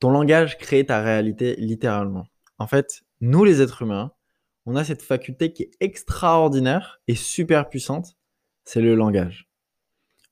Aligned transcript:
Ton 0.00 0.10
langage 0.10 0.58
crée 0.58 0.84
ta 0.84 1.02
réalité 1.02 1.56
littéralement. 1.56 2.26
En 2.58 2.66
fait, 2.66 3.02
nous 3.20 3.44
les 3.44 3.62
êtres 3.62 3.82
humains, 3.82 4.12
on 4.66 4.76
a 4.76 4.84
cette 4.84 5.02
faculté 5.02 5.52
qui 5.52 5.64
est 5.64 5.72
extraordinaire 5.80 7.00
et 7.06 7.14
super 7.14 7.68
puissante, 7.68 8.16
c'est 8.64 8.80
le 8.80 8.94
langage. 8.94 9.48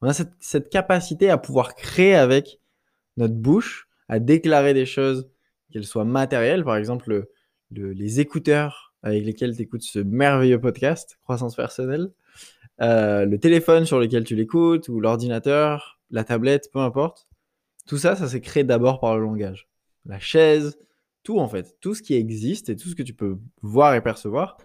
On 0.01 0.09
a 0.09 0.13
cette, 0.13 0.71
capacité 0.71 1.29
à 1.29 1.39
pouvoir 1.39 1.75
créer 1.75 2.15
avec 2.15 2.61
notre 3.17 3.35
bouche, 3.35 3.89
à 4.09 4.19
déclarer 4.21 4.75
des 4.75 4.87
choses, 4.87 5.29
qu'elles 5.71 5.87
soient 5.87 6.05
matérielles, 6.05 6.65
par 6.65 6.77
exemple 6.77 7.29
les 7.71 8.21
écouteurs 8.21 8.95
avec 9.03 9.25
lesquels 9.25 9.55
tu 9.55 9.63
écoutes 9.63 9.83
ce 9.83 9.99
merveilleux 9.99 10.61
podcast, 10.61 11.19
Croissance 11.23 11.55
personnelle, 11.55 12.11
euh, 12.81 13.25
le 13.27 13.39
téléphone 13.39 13.85
sur 13.85 13.99
lequel 13.99 14.25
tu 14.25 14.35
l'écoutes, 14.35 14.89
ou 14.89 15.01
l'ordinateur, 15.01 16.01
la 16.11 16.25
tablette, 16.25 16.71
peu 16.73 16.79
importe. 16.79 17.29
Tout 17.89 17.97
ça, 17.97 18.15
ça 18.17 18.29
s'est 18.29 18.43
créé 18.43 18.65
d'abord 18.65 19.01
par 19.01 19.17
le 19.17 19.25
langage. 19.25 19.67
La 20.05 20.21
chaise, 20.21 20.79
tout 21.23 21.39
en 21.39 21.49
fait, 21.49 21.79
tout 21.81 21.95
ce 21.95 22.03
qui 22.03 22.15
existe 22.15 22.69
et 22.69 22.77
tout 22.77 22.91
ce 22.91 22.95
que 22.95 23.03
tu 23.03 23.15
peux 23.15 23.39
voir 23.63 23.95
et 23.95 24.03
percevoir, 24.03 24.59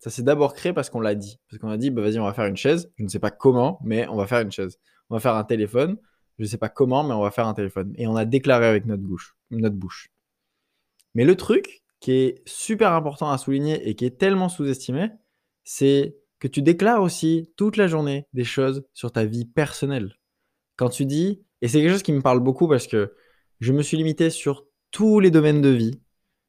ça 0.00 0.10
s'est 0.10 0.24
d'abord 0.24 0.54
créé 0.54 0.72
parce 0.72 0.90
qu'on 0.90 1.00
l'a 1.00 1.14
dit. 1.14 1.38
Parce 1.48 1.60
qu'on 1.60 1.68
a 1.68 1.76
dit, 1.76 1.90
bah, 1.90 2.02
vas-y, 2.02 2.18
on 2.18 2.24
va 2.24 2.34
faire 2.34 2.46
une 2.46 2.56
chaise. 2.56 2.92
Je 2.98 3.04
ne 3.04 3.08
sais 3.08 3.20
pas 3.20 3.30
comment, 3.30 3.78
mais 3.84 4.08
on 4.08 4.16
va 4.16 4.26
faire 4.26 4.40
une 4.40 4.50
chaise. 4.50 4.80
On 5.08 5.14
va 5.14 5.20
faire 5.20 5.36
un 5.36 5.44
téléphone. 5.44 5.96
Je 6.38 6.42
ne 6.42 6.48
sais 6.48 6.58
pas 6.58 6.68
comment, 6.68 7.04
mais 7.04 7.14
on 7.14 7.22
va 7.22 7.30
faire 7.30 7.46
un 7.46 7.54
téléphone. 7.54 7.94
Et 7.96 8.08
on 8.08 8.16
a 8.16 8.24
déclaré 8.24 8.66
avec 8.66 8.86
notre 8.86 9.04
bouche. 9.04 9.36
Notre 9.52 9.76
bouche. 9.76 10.10
Mais 11.14 11.24
le 11.24 11.36
truc 11.36 11.84
qui 12.00 12.10
est 12.10 12.42
super 12.44 12.92
important 12.92 13.30
à 13.30 13.38
souligner 13.38 13.88
et 13.88 13.94
qui 13.94 14.04
est 14.04 14.18
tellement 14.18 14.48
sous-estimé, 14.48 15.10
c'est 15.62 16.16
que 16.40 16.48
tu 16.48 16.60
déclares 16.60 17.02
aussi 17.02 17.52
toute 17.56 17.76
la 17.76 17.86
journée 17.86 18.26
des 18.32 18.44
choses 18.44 18.84
sur 18.94 19.12
ta 19.12 19.24
vie 19.24 19.44
personnelle. 19.44 20.18
Quand 20.74 20.88
tu 20.88 21.06
dis, 21.06 21.44
et 21.64 21.68
c'est 21.68 21.80
quelque 21.80 21.92
chose 21.92 22.02
qui 22.02 22.12
me 22.12 22.20
parle 22.20 22.40
beaucoup 22.40 22.68
parce 22.68 22.86
que 22.86 23.14
je 23.60 23.72
me 23.72 23.80
suis 23.80 23.96
limité 23.96 24.28
sur 24.28 24.66
tous 24.90 25.18
les 25.18 25.30
domaines 25.30 25.62
de 25.62 25.70
vie. 25.70 25.98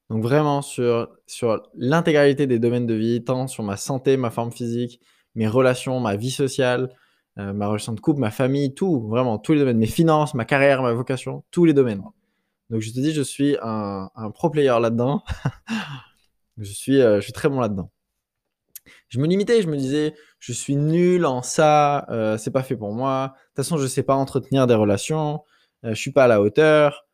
Donc 0.09 0.21
vraiment 0.21 0.61
sur, 0.61 1.07
sur 1.25 1.63
l'intégralité 1.73 2.47
des 2.47 2.59
domaines 2.59 2.85
de 2.85 2.95
vie, 2.95 3.23
tant 3.23 3.47
sur 3.47 3.63
ma 3.63 3.77
santé, 3.77 4.17
ma 4.17 4.29
forme 4.29 4.51
physique, 4.51 4.99
mes 5.33 5.47
relations, 5.47 6.01
ma 6.01 6.17
vie 6.17 6.31
sociale, 6.31 6.89
euh, 7.37 7.53
ma 7.53 7.67
relation 7.67 7.93
de 7.93 8.01
couple, 8.01 8.19
ma 8.19 8.29
famille, 8.29 8.73
tout, 8.73 9.07
vraiment, 9.07 9.37
tous 9.37 9.53
les 9.53 9.59
domaines, 9.59 9.77
mes 9.77 9.85
finances, 9.85 10.33
ma 10.33 10.43
carrière, 10.43 10.83
ma 10.83 10.91
vocation, 10.91 11.45
tous 11.49 11.63
les 11.63 11.73
domaines. 11.73 12.03
Donc 12.69 12.81
je 12.81 12.89
te 12.91 12.99
dis, 12.99 13.13
je 13.13 13.21
suis 13.21 13.55
un, 13.61 14.09
pro 14.33 14.49
player 14.49 14.75
là-dedans. 14.81 15.23
je, 16.57 16.91
euh, 16.91 17.21
je 17.21 17.23
suis 17.23 17.31
très 17.31 17.47
bon 17.47 17.61
là-dedans. 17.61 17.89
Je 19.09 19.19
me 19.19 19.27
limitais, 19.27 19.61
je 19.61 19.67
me 19.67 19.77
disais, 19.77 20.13
je 20.39 20.53
suis 20.53 20.75
nul 20.75 21.25
en 21.25 21.41
ça, 21.41 22.05
euh, 22.09 22.37
c'est 22.37 22.51
pas 22.51 22.63
fait 22.63 22.75
pour 22.75 22.93
moi. 22.93 23.33
De 23.33 23.39
toute 23.47 23.55
façon, 23.57 23.77
je 23.77 23.87
sais 23.87 24.03
pas 24.03 24.15
entretenir 24.15 24.67
des 24.67 24.75
relations, 24.75 25.41
euh, 25.83 25.89
je 25.89 25.99
suis 25.99 26.11
pas 26.11 26.25
à 26.25 26.27
la 26.27 26.41
hauteur, 26.41 27.05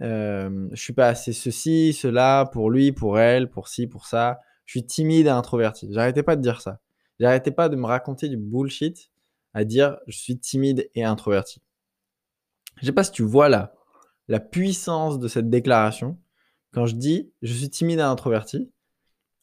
euh, 0.00 0.68
je 0.72 0.80
suis 0.80 0.92
pas 0.92 1.08
assez 1.08 1.32
ceci, 1.32 1.92
cela, 1.92 2.48
pour 2.52 2.70
lui, 2.70 2.92
pour 2.92 3.18
elle, 3.18 3.50
pour 3.50 3.68
ci, 3.68 3.86
pour 3.86 4.06
ça. 4.06 4.40
Je 4.64 4.72
suis 4.72 4.86
timide 4.86 5.26
et 5.26 5.30
introverti. 5.30 5.88
J'arrêtais 5.92 6.22
pas 6.22 6.36
de 6.36 6.42
dire 6.42 6.60
ça. 6.60 6.80
J'arrêtais 7.18 7.50
pas 7.50 7.68
de 7.68 7.76
me 7.76 7.86
raconter 7.86 8.28
du 8.28 8.36
bullshit 8.36 9.10
à 9.52 9.64
dire 9.64 9.98
je 10.06 10.16
suis 10.16 10.38
timide 10.38 10.88
et 10.94 11.04
introverti. 11.04 11.60
Je 12.80 12.86
sais 12.86 12.92
pas 12.92 13.04
si 13.04 13.12
tu 13.12 13.22
vois 13.22 13.48
là 13.48 13.74
la 14.28 14.40
puissance 14.40 15.18
de 15.18 15.26
cette 15.26 15.50
déclaration. 15.50 16.18
Quand 16.72 16.86
je 16.86 16.94
dis 16.94 17.32
je 17.42 17.52
suis 17.52 17.68
timide 17.68 17.98
et 17.98 18.02
introverti, 18.02 18.70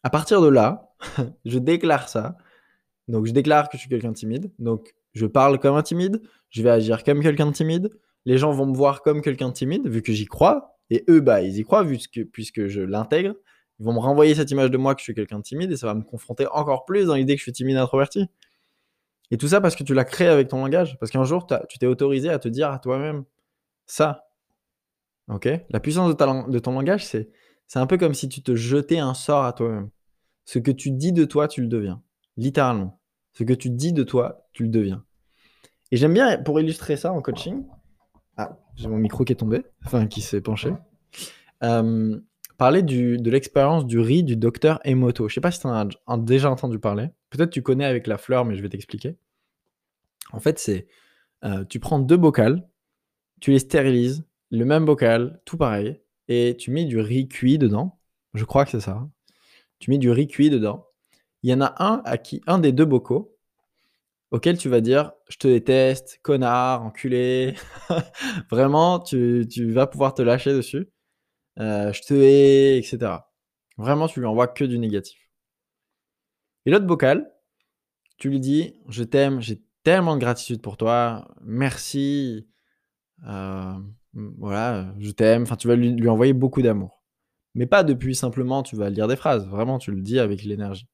à 0.04 0.10
partir 0.10 0.42
de 0.42 0.48
là, 0.48 0.87
je 1.46 1.60
déclare 1.60 2.10
ça. 2.10 2.38
Donc, 3.08 3.26
je 3.26 3.32
déclare 3.32 3.70
que 3.70 3.78
je 3.78 3.82
suis 3.82 3.90
quelqu'un 3.90 4.12
de 4.12 4.18
timide. 4.18 4.52
Donc, 4.60 4.96
je 5.14 5.26
parle 5.26 5.60
comme 5.60 5.76
un 5.76 5.84
timide. 5.84 6.22
Je 6.50 6.62
vais 6.62 6.70
agir 6.70 7.04
comme 7.04 7.22
quelqu'un 7.22 7.48
de 7.48 7.52
timide. 7.52 7.90
Les 8.26 8.38
gens 8.38 8.52
vont 8.52 8.66
me 8.66 8.76
voir 8.76 9.02
comme 9.02 9.22
quelqu'un 9.22 9.50
de 9.50 9.54
timide, 9.54 9.88
vu 9.88 10.02
que 10.02 10.12
j'y 10.12 10.26
crois. 10.26 10.78
Et 10.90 11.04
eux, 11.10 11.22
bah, 11.22 11.42
ils 11.42 11.58
y 11.58 11.64
croient, 11.64 11.86
puisque 12.32 12.68
je 12.68 12.82
l'intègre. 12.82 13.36
Ils 13.80 13.86
vont 13.86 13.94
me 13.94 14.00
renvoyer 14.00 14.34
cette 14.36 14.50
image 14.52 14.72
de 14.72 14.78
moi 14.78 14.96
que 14.96 15.02
je 15.02 15.04
suis 15.04 15.14
quelqu'un 15.14 15.38
de 15.38 15.44
timide 15.44 15.72
et 15.72 15.78
ça 15.78 15.88
va 15.88 15.94
me 15.94 16.02
confronter 16.02 16.48
encore 16.48 16.86
plus 16.86 17.06
dans 17.06 17.16
l'idée 17.16 17.36
que 17.36 17.40
je 17.40 17.44
suis 17.44 17.52
timide 17.52 17.76
et 17.76 17.80
introverti. 17.80 18.26
Et 19.30 19.38
tout 19.38 19.48
ça 19.48 19.62
parce 19.62 19.76
que 19.76 19.84
tu 19.84 19.94
l'as 19.94 20.06
créé 20.06 20.28
avec 20.28 20.48
ton 20.48 20.58
langage. 20.58 20.98
Parce 21.00 21.12
qu'un 21.12 21.24
jour, 21.24 21.48
tu 21.70 21.78
t'es 21.78 21.86
autorisé 21.86 22.30
à 22.30 22.40
te 22.40 22.48
dire 22.48 22.72
à 22.72 22.80
toi-même 22.80 23.24
ça. 23.86 24.30
Ok? 25.30 25.48
La 25.70 25.80
puissance 25.80 26.16
de, 26.16 26.52
de 26.52 26.60
ton 26.60 26.72
langage, 26.72 27.06
c'est 27.06 27.30
un 27.76 27.86
peu 27.86 27.98
comme 27.98 28.14
si 28.14 28.30
tu 28.30 28.42
te 28.42 28.56
jetais 28.56 29.00
un 29.00 29.14
sort 29.14 29.44
à 29.44 29.54
toi-même. 29.54 29.90
Ce 30.48 30.60
que 30.60 30.72
tu 30.72 30.92
dis 30.92 31.12
de 31.12 31.26
toi, 31.26 31.50
tu 31.50 31.62
le 31.62 31.68
deviens. 31.68 32.02
Littéralement. 32.38 33.02
Ce 33.34 33.44
que 33.44 33.52
tu 33.52 33.70
dis 33.70 33.92
de 33.92 34.04
toi, 34.04 34.48
tu 34.54 34.64
le 34.64 34.70
deviens. 34.70 35.04
Et 35.92 35.98
j'aime 35.98 36.14
bien, 36.14 36.42
pour 36.42 36.58
illustrer 36.62 36.96
ça 36.96 37.12
en 37.12 37.22
coaching, 37.22 37.66
ah, 38.38 38.58
j'ai 38.76 38.88
mon 38.88 38.96
micro 38.96 39.26
qui 39.26 39.34
est 39.34 39.36
tombé, 39.36 39.66
enfin 39.86 40.08
qui 40.08 40.22
s'est 40.22 40.40
penché, 40.40 40.72
euh, 41.64 42.18
parler 42.58 42.82
de 42.82 43.30
l'expérience 43.30 43.86
du 43.86 44.00
riz 44.00 44.24
du 44.24 44.38
docteur 44.38 44.80
Emoto. 44.86 45.28
Je 45.28 45.34
sais 45.34 45.42
pas 45.42 45.52
si 45.52 45.60
tu 45.60 45.68
en 45.68 45.74
as 45.74 46.18
déjà 46.18 46.50
entendu 46.50 46.80
parler. 46.80 47.10
Peut-être 47.30 47.50
tu 47.50 47.62
connais 47.62 47.86
avec 47.86 48.08
la 48.08 48.18
fleur, 48.18 48.46
mais 48.46 48.56
je 48.56 48.62
vais 48.62 48.70
t'expliquer. 48.70 49.18
En 50.32 50.40
fait, 50.40 50.60
c'est 50.60 50.88
euh, 51.44 51.66
tu 51.66 51.82
prends 51.82 52.00
deux 52.00 52.18
bocals, 52.18 52.66
tu 53.42 53.52
les 53.52 53.60
stérilises, 53.60 54.26
le 54.52 54.64
même 54.64 54.86
bocal, 54.86 55.42
tout 55.44 55.58
pareil, 55.58 56.00
et 56.30 56.56
tu 56.58 56.72
mets 56.72 56.86
du 56.86 57.00
riz 57.02 57.28
cuit 57.28 57.58
dedans. 57.58 58.00
Je 58.34 58.46
crois 58.46 58.64
que 58.64 58.72
c'est 58.72 58.80
ça 58.80 59.10
tu 59.80 59.90
mets 59.92 59.98
du 59.98 60.12
riz 60.12 60.28
cuit 60.28 60.50
dedans. 60.50 60.86
Il 61.44 61.50
y 61.50 61.54
en 61.54 61.62
a 61.62 61.76
un 61.84 62.02
à 62.06 62.18
qui, 62.18 62.42
un 62.48 62.60
des 62.60 62.72
deux 62.72 62.86
bocaux, 62.86 63.38
auquel 64.32 64.58
tu 64.58 64.70
vas 64.70 64.82
dire 64.82 65.14
je 65.30 65.38
te 65.38 65.48
déteste, 65.48 66.20
connard, 66.24 66.84
enculé. 66.84 67.56
Vraiment, 68.52 69.00
tu, 69.00 69.46
vas 69.72 69.88
pouvoir 69.88 70.14
te 70.14 70.22
lâcher 70.22 70.54
dessus. 70.54 70.90
Euh, 71.60 71.92
je 71.94 72.02
te 72.02 72.14
hais, 72.14 72.78
etc. 72.78 73.30
Vraiment, 73.78 74.08
tu 74.08 74.20
lui 74.20 74.28
envoies 74.28 74.48
que 74.48 74.64
du 74.66 74.80
négatif. 74.80 75.20
Et 76.66 76.72
l'autre 76.72 76.86
bocal, 76.86 77.32
tu 78.18 78.30
lui 78.30 78.40
dis 78.40 78.74
je 78.90 79.04
t'aime, 79.04 79.42
j'ai 79.42 79.62
tellement 79.84 80.16
de 80.16 80.22
gratitude 80.22 80.62
pour 80.62 80.78
toi, 80.78 81.28
merci, 81.42 82.48
euh, 83.28 83.74
voilà, 84.14 84.94
je 85.00 85.12
t'aime. 85.12 85.44
Enfin, 85.44 85.56
tu 85.56 85.68
vas 85.68 85.76
lui 85.76 86.10
envoyer 86.10 86.34
beaucoup 86.34 86.62
d'amour. 86.62 86.97
Mais 87.58 87.66
pas 87.66 87.84
depuis 87.84 88.16
simplement 88.16 88.62
tu 88.62 88.76
vas 88.76 88.92
lire 88.92 89.08
des 89.08 89.16
phrases, 89.16 89.48
vraiment 89.48 89.80
tu 89.80 89.92
le 89.92 90.02
dis 90.02 90.20
avec 90.20 90.44
l'énergie. 90.44 90.88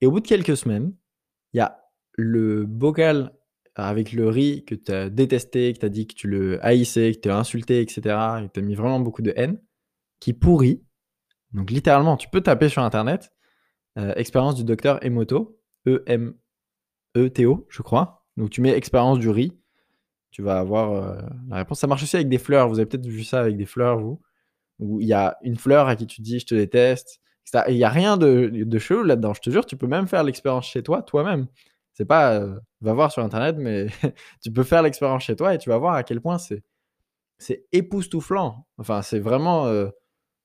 Et 0.00 0.06
au 0.06 0.10
bout 0.10 0.20
de 0.20 0.26
quelques 0.26 0.56
semaines, 0.56 0.94
il 1.52 1.58
y 1.58 1.60
a 1.60 1.84
le 2.14 2.64
bocal 2.64 3.32
avec 3.74 4.12
le 4.12 4.26
riz 4.28 4.64
que 4.64 4.74
tu 4.74 4.90
as 4.90 5.10
détesté, 5.10 5.74
que 5.74 5.80
tu 5.80 5.86
as 5.86 5.90
dit 5.90 6.06
que 6.06 6.14
tu 6.14 6.28
le 6.28 6.64
haïssais, 6.64 7.12
que 7.12 7.20
tu 7.20 7.28
l'as 7.28 7.38
insulté, 7.38 7.82
etc., 7.82 7.98
et 8.42 8.48
que 8.48 8.52
tu 8.54 8.60
as 8.60 8.62
mis 8.62 8.74
vraiment 8.74 9.00
beaucoup 9.00 9.20
de 9.20 9.34
haine, 9.36 9.60
qui 10.18 10.32
pourrit. 10.32 10.82
Donc 11.52 11.70
littéralement, 11.70 12.16
tu 12.16 12.30
peux 12.30 12.40
taper 12.40 12.70
sur 12.70 12.82
Internet, 12.82 13.30
euh, 13.98 14.14
expérience 14.16 14.54
du 14.54 14.64
docteur 14.64 15.04
Emoto, 15.04 15.60
E-M-E-T-O, 15.86 17.66
je 17.68 17.82
crois. 17.82 18.26
Donc 18.38 18.48
tu 18.48 18.62
mets 18.62 18.70
expérience 18.70 19.18
du 19.18 19.28
riz, 19.28 19.60
tu 20.30 20.40
vas 20.40 20.58
avoir 20.58 20.92
euh, 20.92 21.20
la 21.48 21.56
réponse. 21.56 21.80
Ça 21.80 21.86
marche 21.86 22.02
aussi 22.02 22.16
avec 22.16 22.30
des 22.30 22.38
fleurs, 22.38 22.68
vous 22.70 22.78
avez 22.78 22.86
peut-être 22.86 23.06
vu 23.06 23.24
ça 23.24 23.40
avec 23.40 23.58
des 23.58 23.66
fleurs, 23.66 23.98
vous 23.98 24.22
où 24.80 25.00
il 25.00 25.06
y 25.06 25.12
a 25.12 25.36
une 25.42 25.56
fleur 25.56 25.86
à 25.88 25.96
qui 25.96 26.06
tu 26.06 26.20
dis 26.22 26.40
je 26.40 26.46
te 26.46 26.54
déteste, 26.54 27.20
il 27.68 27.76
n'y 27.76 27.84
a 27.84 27.88
rien 27.88 28.16
de, 28.16 28.50
de 28.52 28.78
chelou 28.78 29.02
là-dedans. 29.02 29.34
Je 29.34 29.40
te 29.40 29.50
jure, 29.50 29.66
tu 29.66 29.76
peux 29.76 29.86
même 29.86 30.06
faire 30.06 30.22
l'expérience 30.24 30.66
chez 30.66 30.82
toi, 30.82 31.02
toi-même. 31.02 31.46
C'est 31.92 32.04
pas, 32.04 32.34
euh, 32.34 32.58
va 32.80 32.94
voir 32.94 33.12
sur 33.12 33.22
Internet, 33.22 33.56
mais 33.58 33.86
tu 34.42 34.52
peux 34.52 34.62
faire 34.62 34.82
l'expérience 34.82 35.24
chez 35.24 35.36
toi 35.36 35.54
et 35.54 35.58
tu 35.58 35.68
vas 35.68 35.78
voir 35.78 35.94
à 35.94 36.02
quel 36.02 36.20
point 36.20 36.38
c'est, 36.38 36.62
c'est 37.38 37.66
époustouflant. 37.72 38.66
Enfin, 38.78 39.02
c'est 39.02 39.18
vraiment, 39.18 39.66
euh, 39.66 39.88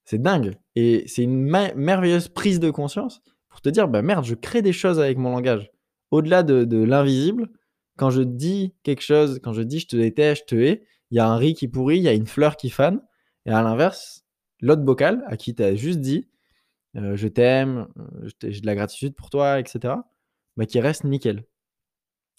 c'est 0.04 0.22
dingue. 0.22 0.56
Et 0.76 1.04
c'est 1.08 1.24
une 1.24 1.44
merveilleuse 1.44 2.28
prise 2.28 2.60
de 2.60 2.72
conscience 2.72 3.22
pour 3.50 3.62
te 3.62 3.70
dire, 3.70 3.88
bah 3.88 4.02
merde, 4.02 4.26
je 4.26 4.36
crée 4.36 4.62
des 4.62 4.74
choses 4.74 5.00
avec 5.00 5.18
mon 5.18 5.32
langage. 5.32 5.72
Au-delà 6.12 6.44
de, 6.44 6.66
de 6.66 6.84
l'invisible, 6.84 7.50
quand 7.98 8.10
je 8.10 8.22
dis 8.22 8.74
quelque 8.84 9.02
chose, 9.02 9.40
quand 9.42 9.54
je 9.54 9.62
dis 9.62 9.80
je 9.80 9.88
te 9.88 9.96
déteste, 9.96 10.44
je 10.50 10.56
te 10.56 10.62
hais, 10.62 10.84
il 11.12 11.18
y 11.18 11.20
a 11.20 11.28
un 11.28 11.38
riz 11.38 11.54
qui 11.54 11.68
pourrit, 11.68 11.98
il 11.98 12.04
y 12.04 12.08
a 12.08 12.14
une 12.14 12.28
fleur 12.28 12.58
qui 12.58 12.70
fane. 12.70 13.02
Et 13.46 13.52
à 13.52 13.62
l'inverse, 13.62 14.25
l'autre 14.62 14.84
bocal 14.84 15.24
à 15.28 15.38
qui 15.38 15.56
tu 15.56 15.64
as 15.64 15.76
juste 15.76 16.00
dit 16.00 16.28
euh, 16.98 17.16
je 17.16 17.28
t'aime, 17.28 17.88
euh, 18.00 18.30
j'ai 18.42 18.62
de 18.62 18.66
la 18.66 18.76
gratitude 18.76 19.16
pour 19.16 19.30
toi, 19.30 19.60
etc., 19.60 19.96
bah, 20.56 20.66
qui 20.66 20.80
reste 20.80 21.04
nickel. 21.04 21.46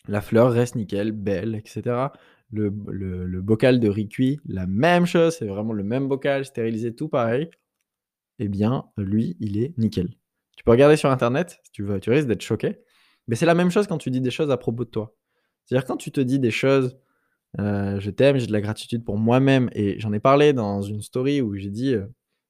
La 0.09 0.21
fleur 0.21 0.53
reste 0.53 0.77
nickel, 0.77 1.13
belle, 1.13 1.55
etc. 1.55 2.13
le, 2.51 2.73
le, 2.89 3.43
bocal 3.43 3.81
de 3.81 3.89
riz 3.89 4.09
cuit, 4.09 4.41
la 4.47 4.67
même 4.67 5.05
chose, 5.05 5.37
c'est 5.37 5.47
vraiment 5.47 5.73
le 5.73 5.83
même 5.83 6.09
bocal, 6.09 6.45
stérilisé, 6.45 6.95
tout 6.95 7.09
pareil. 7.09 7.51
Eh 8.39 8.49
bien, 8.49 8.87
lui, 8.97 9.37
il 9.41 9.59
est 9.59 9.77
nickel. 9.79 10.11
Tu 10.57 10.65
peux 10.65 10.71
regarder 10.71 10.97
sur 10.97 11.11
Internet, 11.11 11.61
tu 11.73 11.83
veux, 11.83 12.01
tu 12.01 12.11
risques 12.11 12.29
d'être 12.29 12.43
choqué. 12.43 12.79
Mais 13.29 13.37
c'est 13.37 13.47
la 13.47 13.55
même 13.55 13.71
chose 13.71 13.87
quand 13.87 13.99
tu 13.99 14.11
dis 14.11 14.21
des 14.21 14.31
choses 14.31 14.51
à 14.51 14.57
propos 14.57 14.85
de 14.85 14.91
toi. 14.91 15.15
C'est-à-dire 15.65 15.87
quand 15.87 15.97
tu 15.97 16.13
te 16.13 16.21
dis 16.21 16.39
des 16.39 16.51
choses, 16.51 16.97
euh, 17.59 17.99
je 18.01 18.11
t'aime, 18.11 18.39
j'ai 18.39 18.47
de 18.47 18.53
la 18.53 18.61
gratitude 18.61 19.05
pour 19.05 19.19
moi-même, 19.19 19.71
et 19.73 19.99
j'en 20.01 20.13
ai 20.13 20.21
parlé 20.21 20.53
dans 20.53 20.83
une 20.83 21.03
story 21.03 21.41
où 21.41 21.55
j'ai 21.55 21.71
dit, 21.71 21.95
euh, 21.95 22.07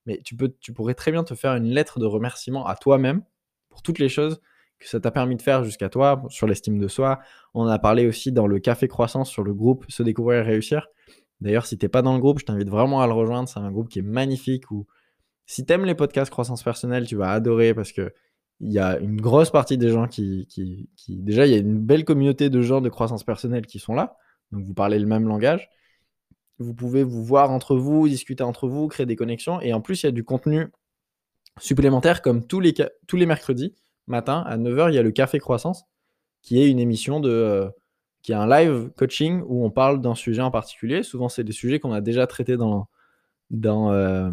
mais 0.06 0.20
tu, 0.24 0.36
peux, 0.36 0.52
tu 0.60 0.72
pourrais 0.72 0.94
très 0.94 1.12
bien 1.12 1.24
te 1.24 1.34
faire 1.34 1.54
une 1.54 1.66
lettre 1.66 1.98
de 1.98 2.06
remerciement 2.06 2.66
à 2.66 2.76
toi-même 2.76 3.22
pour 3.68 3.82
toutes 3.82 3.98
les 3.98 4.08
choses 4.08 4.40
que 4.78 4.88
ça 4.88 5.00
t'a 5.00 5.10
permis 5.10 5.36
de 5.36 5.42
faire 5.42 5.64
jusqu'à 5.64 5.88
toi, 5.88 6.22
sur 6.28 6.46
l'estime 6.46 6.78
de 6.78 6.88
soi. 6.88 7.20
On 7.54 7.66
a 7.66 7.78
parlé 7.78 8.06
aussi 8.06 8.32
dans 8.32 8.46
le 8.46 8.58
Café 8.58 8.88
Croissance 8.88 9.30
sur 9.30 9.42
le 9.42 9.54
groupe 9.54 9.86
Se 9.88 10.02
découvrir 10.02 10.40
et 10.40 10.42
réussir. 10.42 10.86
D'ailleurs, 11.40 11.66
si 11.66 11.78
t'es 11.78 11.88
pas 11.88 12.02
dans 12.02 12.14
le 12.14 12.20
groupe, 12.20 12.40
je 12.40 12.44
t'invite 12.44 12.68
vraiment 12.68 13.00
à 13.00 13.06
le 13.06 13.12
rejoindre. 13.12 13.48
C'est 13.48 13.58
un 13.58 13.70
groupe 13.70 13.88
qui 13.88 14.00
est 14.00 14.02
magnifique 14.02 14.70
où 14.70 14.86
si 15.46 15.64
t'aimes 15.64 15.84
les 15.84 15.94
podcasts 15.94 16.30
croissance 16.30 16.62
personnelle, 16.62 17.06
tu 17.06 17.16
vas 17.16 17.30
adorer 17.30 17.74
parce 17.74 17.92
que 17.92 18.12
il 18.60 18.72
y 18.72 18.78
a 18.78 18.98
une 18.98 19.20
grosse 19.20 19.50
partie 19.50 19.76
des 19.76 19.90
gens 19.90 20.08
qui, 20.08 20.46
qui, 20.46 20.88
déjà, 21.08 21.46
il 21.46 21.52
y 21.52 21.54
a 21.54 21.58
une 21.58 21.78
belle 21.78 22.04
communauté 22.04 22.48
de 22.48 22.62
gens 22.62 22.80
de 22.80 22.88
croissance 22.88 23.22
personnelle 23.22 23.66
qui 23.66 23.78
sont 23.78 23.94
là. 23.94 24.16
Donc, 24.52 24.64
vous 24.64 24.74
parlez 24.74 24.98
le 24.98 25.06
même 25.06 25.26
langage. 25.26 25.68
Vous 26.58 26.74
pouvez 26.74 27.02
vous 27.02 27.24
voir 27.24 27.50
entre 27.50 27.76
vous, 27.76 28.08
discuter 28.08 28.42
entre 28.42 28.68
vous, 28.68 28.88
créer 28.88 29.06
des 29.06 29.16
connexions. 29.16 29.60
Et 29.60 29.72
en 29.74 29.80
plus, 29.80 30.02
il 30.02 30.06
y 30.06 30.08
a 30.08 30.12
du 30.12 30.24
contenu 30.24 30.68
supplémentaire 31.58 32.22
comme 32.22 32.46
tous 32.46 32.60
les, 32.60 32.74
tous 33.06 33.16
les 33.16 33.26
mercredis 33.26 33.74
matin 34.06 34.42
à 34.46 34.56
9h, 34.56 34.90
il 34.90 34.94
y 34.94 34.98
a 34.98 35.02
le 35.02 35.10
Café 35.10 35.38
Croissance 35.38 35.84
qui 36.42 36.60
est 36.60 36.70
une 36.70 36.78
émission 36.78 37.20
de. 37.20 37.30
Euh, 37.30 37.68
qui 38.22 38.32
est 38.32 38.36
un 38.36 38.48
live 38.48 38.90
coaching 38.96 39.42
où 39.46 39.64
on 39.64 39.70
parle 39.70 40.00
d'un 40.00 40.16
sujet 40.16 40.42
en 40.42 40.50
particulier. 40.50 41.04
Souvent, 41.04 41.28
c'est 41.28 41.44
des 41.44 41.52
sujets 41.52 41.78
qu'on 41.78 41.92
a 41.92 42.00
déjà 42.00 42.26
traités 42.26 42.56
dans, 42.56 42.88
dans, 43.50 43.92
euh, 43.92 44.32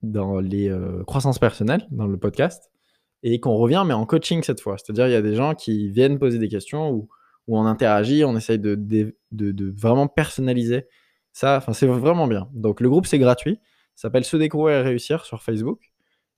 dans 0.00 0.40
les 0.40 0.70
euh, 0.70 1.04
croissances 1.04 1.38
personnelles, 1.38 1.86
dans 1.90 2.06
le 2.06 2.16
podcast 2.16 2.70
et 3.22 3.38
qu'on 3.38 3.56
revient, 3.56 3.84
mais 3.86 3.92
en 3.92 4.06
coaching 4.06 4.42
cette 4.42 4.62
fois. 4.62 4.76
C'est-à-dire, 4.78 5.08
il 5.08 5.12
y 5.12 5.16
a 5.16 5.20
des 5.20 5.34
gens 5.34 5.54
qui 5.54 5.90
viennent 5.90 6.18
poser 6.18 6.38
des 6.38 6.48
questions 6.48 6.90
ou, 6.90 7.08
on 7.54 7.66
interagit, 7.66 8.24
on 8.24 8.36
essaye 8.36 8.58
de, 8.58 9.14
vraiment 9.76 10.08
personnaliser 10.08 10.86
ça. 11.32 11.56
Enfin, 11.58 11.72
c'est 11.72 11.86
vraiment 11.86 12.26
bien. 12.26 12.48
Donc, 12.52 12.80
le 12.80 12.88
groupe, 12.88 13.06
c'est 13.06 13.18
gratuit. 13.18 13.60
Ça 13.94 14.08
s'appelle 14.08 14.24
Se 14.24 14.36
découvrir 14.36 14.78
et 14.78 14.82
réussir 14.82 15.24
sur 15.24 15.42
Facebook. 15.42 15.92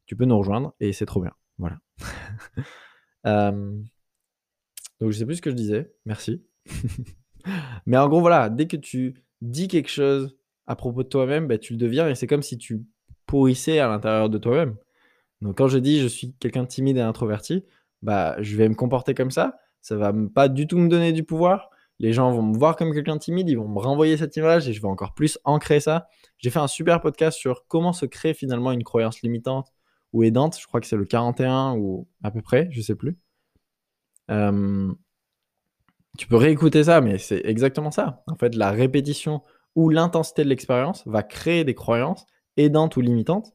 Tu 0.07 0.17
peux 0.17 0.25
nous 0.25 0.39
rejoindre 0.39 0.75
et 0.81 0.93
c'est 0.93 1.07
trop 1.07 1.21
bien. 1.21 1.33
Voilà. 1.59 1.79
Euh, 3.27 3.77
donc, 5.01 5.11
je 5.11 5.19
sais 5.19 5.27
plus 5.27 5.37
ce 5.37 5.43
que 5.43 5.51
je 5.51 5.57
disais. 5.57 5.93
Merci. 6.07 6.47
mais 7.85 7.99
en 7.99 8.09
gros, 8.09 8.21
voilà, 8.21 8.49
dès 8.49 8.69
que 8.69 8.77
tu 8.77 9.23
dis 9.43 9.69
quelque 9.69 9.91
chose 9.91 10.39
à 10.67 10.77
propos 10.77 11.03
de 11.03 11.09
toi-même, 11.09 11.47
bah, 11.47 11.59
tu 11.59 11.73
le 11.73 11.79
deviens 11.79 12.09
et 12.09 12.15
c'est 12.15 12.29
comme 12.29 12.43
si 12.43 12.57
tu 12.59 12.87
pourrissais 13.27 13.81
à 13.81 13.89
l'intérieur 13.89 14.31
de 14.31 14.39
toi-même. 14.39 14.77
Donc 15.41 15.59
quand 15.59 15.69
je 15.69 15.79
dis 15.79 16.01
je 16.01 16.07
suis 16.07 16.35
quelqu'un 16.35 16.65
de 16.65 16.69
timide 16.69 16.97
et 16.97 17.01
introverti, 17.01 17.65
bah 18.03 18.37
je 18.41 18.57
vais 18.57 18.69
me 18.69 18.75
comporter 18.75 19.15
comme 19.15 19.31
ça. 19.31 19.59
Ça 19.88 19.96
va 19.96 20.12
pas 20.35 20.49
du 20.49 20.67
tout 20.67 20.76
me 20.76 20.87
donner 20.87 21.12
du 21.12 21.25
pouvoir. 21.25 21.70
Les 21.99 22.12
gens 22.12 22.31
vont 22.31 22.43
me 22.43 22.58
voir 22.58 22.76
comme 22.76 22.93
quelqu'un 22.93 23.14
de 23.14 23.20
timide, 23.20 23.49
ils 23.49 23.56
vont 23.56 23.67
me 23.67 23.79
renvoyer 23.79 24.19
cette 24.19 24.37
image 24.37 24.69
et 24.69 24.75
je 24.75 24.82
vais 24.82 24.88
encore 24.88 25.14
plus 25.14 25.38
ancrer 25.44 25.81
ça. 25.81 26.08
J'ai 26.37 26.50
fait 26.50 26.58
un 26.58 26.69
super 26.69 27.00
podcast 27.00 27.38
sur 27.38 27.67
comment 27.69 27.94
se 27.94 28.05
créer 28.05 28.35
finalement 28.35 28.70
une 28.70 28.85
croyance 28.85 29.23
limitante 29.23 29.73
ou 30.12 30.25
aidante. 30.25 30.58
Je 30.61 30.67
crois 30.67 30.82
que 30.82 30.87
c'est 30.87 30.96
le 30.96 31.06
41 31.06 31.73
ou 31.79 32.06
à 32.23 32.31
peu 32.31 32.43
près, 32.43 32.69
je 32.70 32.82
sais 32.82 32.96
plus. 32.96 33.17
Tu 36.19 36.26
peux 36.26 36.37
réécouter 36.37 36.85
ça, 36.85 37.00
mais 37.00 37.17
c'est 37.17 37.40
exactement 37.46 37.90
ça. 37.90 38.23
En 38.26 38.37
fait, 38.37 38.55
la 38.56 38.70
répétition 38.70 39.40
ou 39.75 39.88
l'intensité 39.88 40.44
de 40.44 40.50
l'expérience 40.50 41.02
va 41.06 41.23
créer 41.23 41.64
des 41.64 41.75
croyances 41.75 42.26
aidantes 42.58 42.99
ou 42.99 43.00
limitantes 43.00 43.55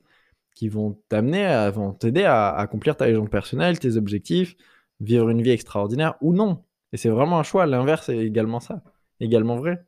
qui 0.55 0.67
vont 0.67 0.99
t'amener, 1.09 1.45
à, 1.45 1.71
t'aider 1.99 2.23
à, 2.23 2.55
accomplir 2.55 2.97
ta 2.97 3.05
légende 3.05 3.29
personnelle, 3.29 3.77
tes 3.77 3.97
objectifs, 3.97 4.55
vivre 5.03 5.29
une 5.29 5.41
vie 5.41 5.51
extraordinaire 5.51 6.15
ou 6.21 6.33
non. 6.33 6.63
Et 6.91 6.97
c'est 6.97 7.09
vraiment 7.09 7.39
un 7.39 7.43
choix. 7.43 7.65
L'inverse 7.65 8.09
est 8.09 8.17
également 8.17 8.59
ça, 8.59 8.83
également 9.19 9.55
vrai. 9.55 9.83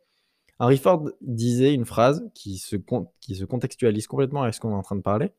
Henry 0.59 0.77
Ford 0.77 1.09
disait 1.21 1.73
une 1.73 1.85
phrase 1.85 2.29
qui 2.33 2.57
se, 2.57 2.75
qui 3.19 3.35
se 3.35 3.45
contextualise 3.45 4.07
complètement 4.07 4.43
avec 4.43 4.53
ce 4.53 4.59
qu'on 4.59 4.71
est 4.71 4.75
en 4.75 4.81
train 4.81 4.95
de 4.95 5.01
parler. 5.01 5.31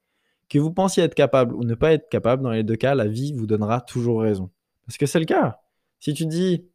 Que 0.48 0.58
vous 0.58 0.72
pensiez 0.72 1.02
être 1.02 1.14
capable 1.14 1.54
ou 1.54 1.64
ne 1.64 1.74
pas 1.74 1.92
être 1.92 2.08
capable, 2.08 2.42
dans 2.42 2.50
les 2.50 2.62
deux 2.62 2.76
cas, 2.76 2.94
la 2.94 3.06
vie 3.06 3.32
vous 3.32 3.46
donnera 3.46 3.80
toujours 3.80 4.22
raison. 4.22 4.50
Parce 4.86 4.98
que 4.98 5.06
c'est 5.06 5.18
le 5.18 5.24
cas. 5.24 5.60
Si 5.98 6.14
tu 6.14 6.26
dis, 6.26 6.68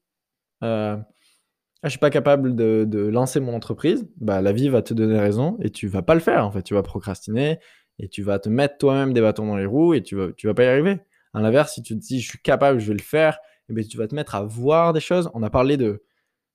euh, 0.63 0.98
ah, 0.98 1.86
je 1.86 1.89
suis 1.89 2.00
pas 2.00 2.09
capable 2.09 2.56
de, 2.56 2.86
de, 2.88 3.00
lancer 3.00 3.39
mon 3.39 3.56
entreprise, 3.56 4.07
bah, 4.18 4.42
la 4.42 4.51
vie 4.51 4.69
va 4.69 4.81
te 4.81 4.94
donner 4.94 5.19
raison 5.19 5.57
et 5.62 5.69
tu 5.69 5.88
vas 5.88 6.01
pas 6.01 6.15
le 6.15 6.19
faire. 6.19 6.45
En 6.45 6.51
fait, 6.51 6.63
tu 6.63 6.74
vas 6.74 6.83
procrastiner, 6.83 7.59
et 8.01 8.07
tu 8.07 8.24
vas 8.24 8.39
te 8.39 8.50
mettre 8.50 8.77
toi-même 8.77 9.13
des 9.13 9.21
bâtons 9.21 9.45
dans 9.45 9.56
les 9.56 9.65
roues 9.65 9.94
et 9.94 10.01
tu 10.01 10.15
vas, 10.15 10.31
tu 10.33 10.48
vas 10.48 10.53
pas 10.53 10.63
y 10.63 10.68
arriver. 10.68 11.00
À 11.33 11.41
l'inverse, 11.41 11.73
si 11.73 11.81
tu 11.81 11.93
te 11.95 11.99
dis 11.99 12.19
je 12.19 12.29
suis 12.29 12.41
capable, 12.41 12.79
je 12.79 12.87
vais 12.87 12.97
le 12.97 13.03
faire, 13.03 13.39
eh 13.69 13.73
bien, 13.73 13.83
tu 13.83 13.97
vas 13.97 14.07
te 14.07 14.15
mettre 14.15 14.35
à 14.35 14.43
voir 14.43 14.93
des 14.93 14.99
choses. 14.99 15.29
On 15.33 15.43
a 15.43 15.49
parlé 15.49 15.77
de, 15.77 16.03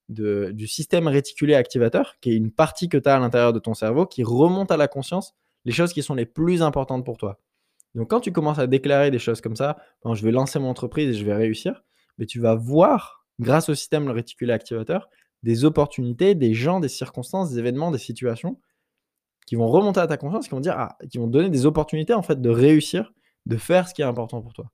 du 0.08 0.66
système 0.66 1.08
réticulé 1.08 1.54
activateur, 1.54 2.16
qui 2.20 2.30
est 2.30 2.36
une 2.36 2.50
partie 2.50 2.88
que 2.88 2.98
tu 2.98 3.08
as 3.08 3.16
à 3.16 3.18
l'intérieur 3.18 3.52
de 3.52 3.58
ton 3.58 3.74
cerveau 3.74 4.06
qui 4.06 4.22
remonte 4.22 4.70
à 4.70 4.76
la 4.76 4.88
conscience 4.88 5.34
les 5.64 5.72
choses 5.72 5.92
qui 5.92 6.02
sont 6.02 6.14
les 6.14 6.26
plus 6.26 6.62
importantes 6.62 7.04
pour 7.04 7.16
toi. 7.16 7.40
Donc 7.94 8.10
quand 8.10 8.20
tu 8.20 8.30
commences 8.30 8.58
à 8.58 8.66
déclarer 8.66 9.10
des 9.10 9.18
choses 9.18 9.40
comme 9.40 9.56
ça, 9.56 9.78
je 10.04 10.22
vais 10.24 10.30
lancer 10.30 10.58
mon 10.58 10.68
entreprise 10.68 11.08
et 11.08 11.18
je 11.18 11.24
vais 11.24 11.34
réussir, 11.34 11.82
mais 12.18 12.26
tu 12.26 12.40
vas 12.40 12.54
voir, 12.54 13.26
grâce 13.40 13.68
au 13.68 13.74
système 13.74 14.08
réticulé 14.08 14.52
activateur, 14.52 15.08
des 15.42 15.64
opportunités, 15.64 16.34
des 16.34 16.54
gens, 16.54 16.80
des 16.80 16.88
circonstances, 16.88 17.50
des 17.50 17.58
événements, 17.58 17.90
des 17.90 17.98
situations 17.98 18.60
qui 19.46 19.56
vont 19.56 19.68
remonter 19.68 20.00
à 20.00 20.06
ta 20.06 20.16
conscience, 20.16 20.46
qui 20.46 20.50
vont 20.50 20.60
dire, 20.60 20.74
ah, 20.76 20.98
qui 21.10 21.18
vont 21.18 21.28
donner 21.28 21.50
des 21.50 21.66
opportunités 21.66 22.14
en 22.14 22.22
fait 22.22 22.40
de 22.40 22.50
réussir, 22.50 23.12
de 23.46 23.56
faire 23.56 23.88
ce 23.88 23.94
qui 23.94 24.02
est 24.02 24.06
important 24.06 24.42
pour 24.42 24.52
toi. 24.52 24.70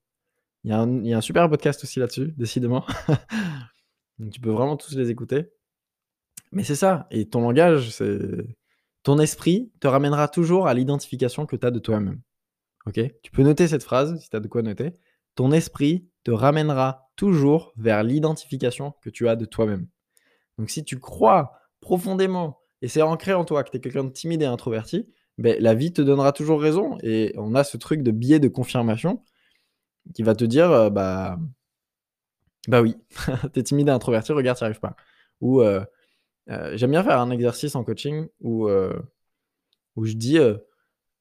Il 0.64 0.70
y 0.70 0.74
a 0.74 0.80
un, 0.80 0.98
il 0.98 1.06
y 1.06 1.12
a 1.12 1.18
un 1.18 1.22
super 1.22 1.48
podcast 1.48 1.82
aussi 1.84 2.00
là-dessus, 2.00 2.34
décidément. 2.36 2.84
Donc 4.18 4.30
tu 4.30 4.40
peux 4.40 4.50
vraiment 4.50 4.76
tous 4.76 4.96
les 4.96 5.10
écouter. 5.10 5.50
Mais 6.52 6.64
c'est 6.64 6.76
ça. 6.76 7.06
Et 7.10 7.28
ton 7.28 7.40
langage, 7.40 7.90
c'est 7.90 8.18
ton 9.02 9.18
esprit 9.18 9.72
te 9.80 9.88
ramènera 9.88 10.28
toujours 10.28 10.68
à 10.68 10.74
l'identification 10.74 11.46
que 11.46 11.56
tu 11.56 11.66
as 11.66 11.70
de 11.70 11.78
toi-même. 11.78 12.20
Ok? 12.86 13.00
Tu 13.22 13.30
peux 13.30 13.42
noter 13.42 13.68
cette 13.68 13.82
phrase 13.82 14.18
si 14.20 14.30
tu 14.30 14.36
as 14.36 14.40
de 14.40 14.48
quoi 14.48 14.62
noter. 14.62 14.92
Ton 15.34 15.50
esprit 15.50 16.08
te 16.24 16.30
ramènera 16.30 17.10
toujours 17.16 17.72
vers 17.76 18.02
l'identification 18.02 18.94
que 19.02 19.10
tu 19.10 19.28
as 19.28 19.36
de 19.36 19.44
toi-même. 19.44 19.88
Donc 20.58 20.70
si 20.70 20.84
tu 20.84 20.98
crois 20.98 21.52
profondément 21.80 22.60
et 22.80 22.88
c'est 22.88 23.02
ancré 23.02 23.32
en 23.32 23.44
toi 23.44 23.64
que 23.64 23.70
tu 23.70 23.78
es 23.78 23.80
quelqu'un 23.80 24.04
de 24.04 24.10
timide 24.10 24.42
et 24.42 24.46
introverti, 24.46 25.08
ben, 25.38 25.56
la 25.60 25.74
vie 25.74 25.92
te 25.92 26.02
donnera 26.02 26.32
toujours 26.32 26.60
raison. 26.60 26.98
Et 27.02 27.34
on 27.36 27.54
a 27.54 27.64
ce 27.64 27.76
truc 27.76 28.02
de 28.02 28.10
biais 28.10 28.40
de 28.40 28.48
confirmation 28.48 29.22
qui 30.14 30.22
va 30.22 30.34
te 30.34 30.44
dire 30.44 30.70
euh, 30.70 30.90
bah, 30.90 31.38
bah 32.68 32.82
oui, 32.82 32.96
tu 33.52 33.60
es 33.60 33.62
timide 33.62 33.88
et 33.88 33.92
introverti, 33.92 34.32
regarde, 34.32 34.58
tu 34.58 34.64
n'y 34.64 34.66
arrives 34.66 34.80
pas. 34.80 34.96
Ou 35.40 35.60
euh, 35.60 35.84
euh, 36.50 36.76
j'aime 36.76 36.90
bien 36.90 37.04
faire 37.04 37.20
un 37.20 37.30
exercice 37.30 37.74
en 37.74 37.84
coaching 37.84 38.28
où, 38.40 38.68
où 39.96 40.04
je 40.04 40.14
dis 40.14 40.38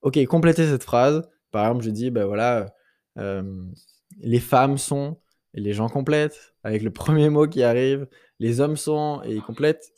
ok, 0.02 0.26
complétez 0.26 0.68
cette 0.68 0.84
phrase. 0.84 1.30
Par 1.52 1.66
exemple, 1.66 1.84
je 1.84 1.90
dis 1.90 2.12
ben 2.12 2.26
voilà, 2.26 2.74
les 3.16 4.40
femmes 4.40 4.78
sont, 4.78 5.20
et 5.54 5.62
les 5.62 5.74
gens 5.74 5.90
complètent 5.90 6.54
avec 6.64 6.84
le 6.84 6.92
premier 6.92 7.30
mot 7.30 7.48
qui 7.48 7.64
arrive, 7.64 8.08
les 8.40 8.60
hommes 8.60 8.78
sont, 8.78 9.22
et 9.24 9.34
ils 9.34 9.42
complètent. 9.42 9.92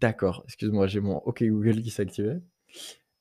D'accord, 0.00 0.42
excuse-moi, 0.44 0.86
j'ai 0.86 1.00
mon 1.00 1.16
OK 1.18 1.42
Google 1.42 1.80
qui 1.82 1.90
s'est 1.90 2.02
activé. 2.02 2.36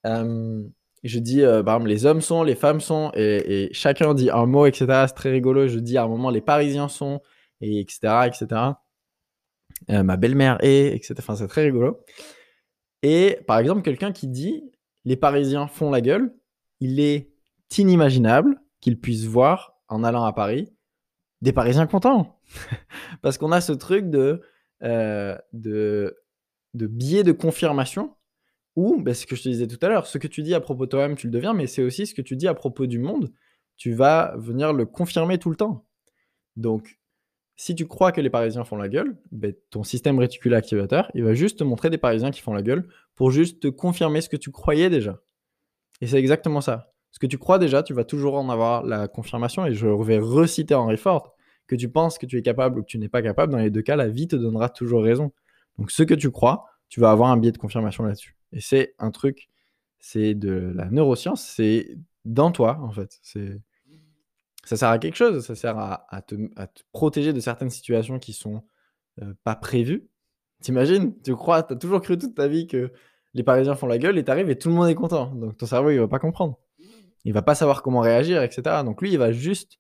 je 0.03 1.19
dis, 1.19 1.41
euh, 1.41 1.63
par 1.63 1.75
exemple, 1.75 1.89
les 1.89 2.05
hommes 2.05 2.21
sont, 2.21 2.43
les 2.43 2.55
femmes 2.55 2.81
sont, 2.81 3.11
et, 3.15 3.69
chacun 3.71 4.13
dit 4.13 4.29
un 4.29 4.45
mot, 4.45 4.65
etc. 4.65 5.05
C'est 5.07 5.15
très 5.15 5.31
rigolo. 5.31 5.67
Je 5.67 5.79
dis 5.79 5.97
à 5.97 6.03
un 6.03 6.07
moment, 6.07 6.29
les 6.29 6.41
Parisiens 6.41 6.87
sont, 6.87 7.21
et 7.61 7.79
etc. 7.79 8.27
etc. 8.27 8.61
Euh, 9.89 10.03
ma 10.03 10.17
belle-mère 10.17 10.57
est, 10.61 10.95
etc. 10.95 11.15
Enfin, 11.19 11.35
c'est 11.35 11.47
très 11.47 11.63
rigolo. 11.63 11.99
Et 13.01 13.39
par 13.47 13.57
exemple, 13.59 13.81
quelqu'un 13.81 14.11
qui 14.11 14.27
dit, 14.27 14.71
les 15.05 15.15
Parisiens 15.15 15.67
font 15.67 15.89
la 15.89 16.01
gueule, 16.01 16.35
il 16.79 16.99
est 16.99 17.31
inimaginable 17.77 18.59
qu'il 18.81 18.99
puisse 18.99 19.25
voir, 19.25 19.79
en 19.87 20.03
allant 20.03 20.25
à 20.25 20.33
Paris, 20.33 20.71
des 21.41 21.53
Parisiens 21.53 21.87
contents. 21.87 22.39
Parce 23.21 23.37
qu'on 23.37 23.51
a 23.51 23.61
ce 23.61 23.73
truc 23.73 24.09
de, 24.09 24.41
euh, 24.83 25.37
de 25.53 26.15
de 26.77 26.87
biais 26.87 27.23
de 27.23 27.31
confirmation 27.31 28.15
ou, 28.75 29.01
ben, 29.01 29.13
ce 29.13 29.25
que 29.25 29.35
je 29.35 29.43
te 29.43 29.49
disais 29.49 29.67
tout 29.67 29.83
à 29.83 29.89
l'heure, 29.89 30.05
ce 30.05 30.17
que 30.19 30.27
tu 30.27 30.43
dis 30.43 30.53
à 30.53 30.59
propos 30.59 30.85
de 30.85 30.91
toi-même, 30.91 31.17
tu 31.17 31.27
le 31.27 31.31
deviens, 31.31 31.53
mais 31.53 31.65
c'est 31.67 31.81
aussi 31.81 32.05
ce 32.05 32.13
que 32.13 32.21
tu 32.21 32.35
dis 32.35 32.47
à 32.47 32.53
propos 32.53 32.85
du 32.85 32.99
monde, 32.99 33.31
tu 33.75 33.93
vas 33.93 34.35
venir 34.37 34.71
le 34.71 34.85
confirmer 34.85 35.39
tout 35.39 35.49
le 35.49 35.55
temps. 35.55 35.87
Donc, 36.55 36.99
si 37.55 37.73
tu 37.73 37.87
crois 37.87 38.11
que 38.11 38.21
les 38.21 38.29
Parisiens 38.29 38.63
font 38.63 38.77
la 38.77 38.87
gueule, 38.87 39.17
ben, 39.31 39.53
ton 39.71 39.83
système 39.83 40.19
réticulé 40.19 40.55
activateur, 40.55 41.09
il 41.15 41.23
va 41.23 41.33
juste 41.33 41.59
te 41.59 41.63
montrer 41.63 41.89
des 41.89 41.97
Parisiens 41.97 42.29
qui 42.29 42.41
font 42.41 42.53
la 42.53 42.61
gueule 42.61 42.87
pour 43.15 43.31
juste 43.31 43.61
te 43.61 43.67
confirmer 43.67 44.21
ce 44.21 44.29
que 44.29 44.37
tu 44.37 44.51
croyais 44.51 44.91
déjà. 44.91 45.21
Et 46.01 46.07
c'est 46.07 46.19
exactement 46.19 46.61
ça. 46.61 46.93
Ce 47.11 47.17
que 47.17 47.25
tu 47.25 47.39
crois 47.39 47.57
déjà, 47.57 47.81
tu 47.81 47.95
vas 47.95 48.03
toujours 48.03 48.35
en 48.35 48.47
avoir 48.49 48.83
la 48.83 49.07
confirmation. 49.07 49.65
Et 49.65 49.73
je 49.73 49.87
vais 49.87 50.19
reciter 50.19 50.75
Henry 50.75 50.97
Ford 50.97 51.33
que 51.65 51.75
tu 51.75 51.89
penses 51.89 52.19
que 52.19 52.27
tu 52.27 52.37
es 52.37 52.43
capable 52.43 52.79
ou 52.79 52.83
que 52.83 52.87
tu 52.87 52.99
n'es 52.99 53.09
pas 53.09 53.23
capable, 53.23 53.51
dans 53.51 53.57
les 53.57 53.71
deux 53.71 53.81
cas, 53.81 53.95
la 53.95 54.07
vie 54.07 54.27
te 54.27 54.35
donnera 54.35 54.69
toujours 54.69 55.03
raison. 55.03 55.31
Donc 55.77 55.91
ce 55.91 56.03
que 56.03 56.13
tu 56.13 56.31
crois, 56.31 56.65
tu 56.89 56.99
vas 56.99 57.11
avoir 57.11 57.29
un 57.29 57.37
biais 57.37 57.51
de 57.51 57.57
confirmation 57.57 58.03
là-dessus. 58.03 58.35
Et 58.51 58.61
c'est 58.61 58.95
un 58.99 59.11
truc, 59.11 59.49
c'est 59.99 60.33
de 60.33 60.71
la 60.75 60.89
neuroscience, 60.89 61.43
c'est 61.43 61.97
dans 62.25 62.51
toi 62.51 62.79
en 62.81 62.91
fait. 62.91 63.19
C'est 63.21 63.61
ça 64.67 64.75
sert 64.75 64.89
à 64.89 64.99
quelque 64.99 65.15
chose, 65.15 65.45
ça 65.45 65.55
sert 65.55 65.77
à, 65.77 66.21
te, 66.21 66.35
protéger 66.91 67.31
de 67.31 67.39
certaines 67.39 67.69
situations 67.69 68.19
qui 68.19 68.33
sont 68.33 68.63
euh, 69.21 69.33
pas 69.45 69.55
prévues. 69.55 70.09
T'imagines, 70.61 71.13
tu 71.21 71.35
crois, 71.35 71.63
tu 71.63 71.73
as 71.73 71.77
toujours 71.77 72.01
cru 72.01 72.17
toute 72.17 72.35
ta 72.35 72.49
vie 72.49 72.67
que 72.67 72.91
les 73.33 73.43
Parisiens 73.43 73.75
font 73.75 73.87
la 73.87 73.97
gueule 73.97 74.17
et 74.17 74.25
t'arrives 74.25 74.49
et 74.49 74.57
tout 74.57 74.67
le 74.67 74.75
monde 74.75 74.89
est 74.89 74.95
content. 74.95 75.27
Donc 75.27 75.57
ton 75.57 75.65
cerveau, 75.65 75.91
il 75.91 75.99
va 75.99 76.09
pas 76.09 76.19
comprendre. 76.19 76.59
Il 77.23 77.31
va 77.33 77.41
pas 77.41 77.55
savoir 77.55 77.81
comment 77.81 78.01
réagir, 78.01 78.41
etc. 78.43 78.83
Donc 78.83 79.01
lui, 79.01 79.11
il 79.11 79.17
va 79.17 79.31
juste 79.31 79.79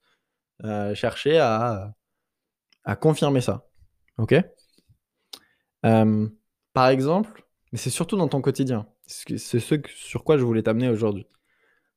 euh, 0.63 0.95
chercher 0.95 1.37
à, 1.37 1.93
à 2.85 2.95
confirmer 2.95 3.41
ça. 3.41 3.67
Ok? 4.17 4.35
Euh, 5.85 6.27
Par 6.73 6.87
exemple, 6.89 7.47
mais 7.71 7.77
c'est 7.77 7.89
surtout 7.89 8.17
dans 8.17 8.27
ton 8.27 8.41
quotidien. 8.41 8.87
C'est 9.05 9.37
ce 9.37 9.81
sur 9.87 10.23
quoi 10.23 10.37
je 10.37 10.43
voulais 10.43 10.63
t'amener 10.63 10.89
aujourd'hui. 10.89 11.27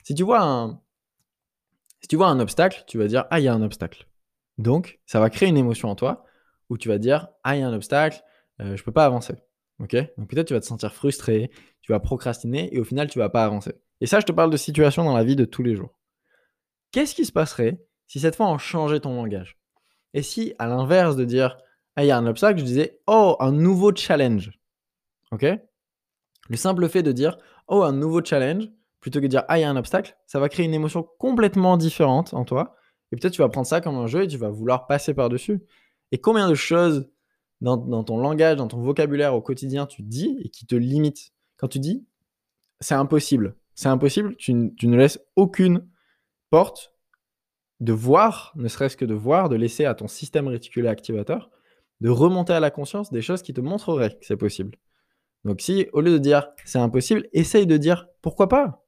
Si 0.02 0.14
tu 0.14 0.22
vois 0.22 0.40
un, 0.42 0.80
obstacle, 2.40 2.84
tu 2.86 2.98
vas 2.98 3.06
dire 3.06 3.26
ah 3.30 3.40
il 3.40 3.44
y 3.44 3.48
a 3.48 3.54
un 3.54 3.62
obstacle. 3.62 4.06
Donc 4.58 5.00
ça 5.06 5.20
va 5.20 5.30
créer 5.30 5.48
une 5.48 5.56
émotion 5.56 5.88
en 5.90 5.94
toi 5.94 6.24
où 6.68 6.78
tu 6.78 6.88
vas 6.88 6.98
dire 6.98 7.28
ah 7.44 7.56
il 7.56 7.60
y 7.60 7.62
a 7.62 7.68
un 7.68 7.72
obstacle, 7.72 8.22
euh, 8.60 8.76
je 8.76 8.84
peux 8.84 8.92
pas 8.92 9.04
avancer. 9.04 9.34
Ok? 9.80 9.96
Donc 10.18 10.28
peut-être 10.28 10.48
tu 10.48 10.54
vas 10.54 10.60
te 10.60 10.66
sentir 10.66 10.92
frustré, 10.92 11.50
tu 11.80 11.92
vas 11.92 12.00
procrastiner 12.00 12.74
et 12.74 12.80
au 12.80 12.84
final 12.84 13.08
tu 13.08 13.18
vas 13.18 13.28
pas 13.28 13.44
avancer. 13.44 13.74
Et 14.00 14.06
ça 14.06 14.20
je 14.20 14.26
te 14.26 14.32
parle 14.32 14.50
de 14.50 14.56
situations 14.56 15.04
dans 15.04 15.16
la 15.16 15.24
vie 15.24 15.36
de 15.36 15.44
tous 15.44 15.62
les 15.62 15.74
jours. 15.74 15.98
Qu'est-ce 16.92 17.14
qui 17.14 17.24
se 17.24 17.32
passerait 17.32 17.82
si 18.06 18.20
cette 18.20 18.36
fois 18.36 18.48
on 18.48 18.58
changeait 18.58 19.00
ton 19.00 19.14
langage? 19.14 19.58
Et 20.14 20.22
si 20.22 20.54
à 20.58 20.66
l'inverse 20.66 21.16
de 21.16 21.24
dire 21.24 21.58
il 21.98 22.04
y 22.04 22.10
a 22.10 22.16
un 22.16 22.26
obstacle, 22.26 22.58
je 22.58 22.64
disais 22.64 23.00
oh 23.06 23.36
un 23.40 23.52
nouveau 23.52 23.94
challenge. 23.94 24.50
Ok? 25.32 25.46
Le 26.48 26.56
simple 26.56 26.88
fait 26.88 27.02
de 27.02 27.12
dire 27.12 27.38
oh 27.68 27.82
un 27.82 27.92
nouveau 27.92 28.24
challenge, 28.24 28.68
plutôt 29.00 29.20
que 29.20 29.24
de 29.24 29.30
dire 29.30 29.44
ah 29.48 29.58
il 29.58 29.62
y 29.62 29.64
a 29.64 29.70
un 29.70 29.76
obstacle, 29.76 30.16
ça 30.26 30.40
va 30.40 30.48
créer 30.48 30.66
une 30.66 30.74
émotion 30.74 31.06
complètement 31.18 31.76
différente 31.76 32.34
en 32.34 32.44
toi. 32.44 32.76
Et 33.12 33.16
peut-être 33.16 33.32
tu 33.32 33.42
vas 33.42 33.48
prendre 33.48 33.66
ça 33.66 33.80
comme 33.80 33.96
un 33.96 34.06
jeu 34.06 34.22
et 34.22 34.28
tu 34.28 34.36
vas 34.36 34.50
vouloir 34.50 34.86
passer 34.86 35.14
par-dessus. 35.14 35.60
Et 36.12 36.18
combien 36.18 36.48
de 36.48 36.54
choses 36.54 37.08
dans, 37.60 38.04
ton 38.04 38.18
langage, 38.18 38.56
dans 38.56 38.68
ton 38.68 38.80
vocabulaire 38.80 39.34
au 39.34 39.42
quotidien 39.42 39.86
tu 39.86 40.02
dis 40.02 40.38
et 40.42 40.48
qui 40.48 40.66
te 40.66 40.74
limitent? 40.74 41.32
Quand 41.56 41.68
tu 41.68 41.78
dis 41.78 42.06
c'est 42.80 42.94
impossible, 42.94 43.56
c'est 43.74 43.88
impossible, 43.88 44.36
tu, 44.36 44.54
ne 44.54 44.96
laisses 44.96 45.20
aucune 45.36 45.86
porte 46.48 46.94
de 47.80 47.92
voir, 47.92 48.52
ne 48.56 48.68
serait-ce 48.68 48.96
que 48.96 49.04
de 49.04 49.14
voir, 49.14 49.48
de 49.48 49.56
laisser 49.56 49.84
à 49.84 49.94
ton 49.94 50.08
système 50.08 50.48
réticulé 50.48 50.88
activateur, 50.88 51.50
de 52.00 52.08
remonter 52.08 52.52
à 52.52 52.60
la 52.60 52.70
conscience 52.70 53.10
des 53.10 53.22
choses 53.22 53.42
qui 53.42 53.52
te 53.52 53.60
montreraient 53.60 54.16
que 54.18 54.26
c'est 54.26 54.36
possible. 54.36 54.76
Donc 55.44 55.60
si, 55.60 55.86
au 55.92 56.00
lieu 56.00 56.12
de 56.12 56.18
dire 56.18 56.48
c'est 56.64 56.78
impossible, 56.78 57.28
essaye 57.32 57.66
de 57.66 57.76
dire 57.76 58.08
pourquoi 58.22 58.48
pas. 58.48 58.84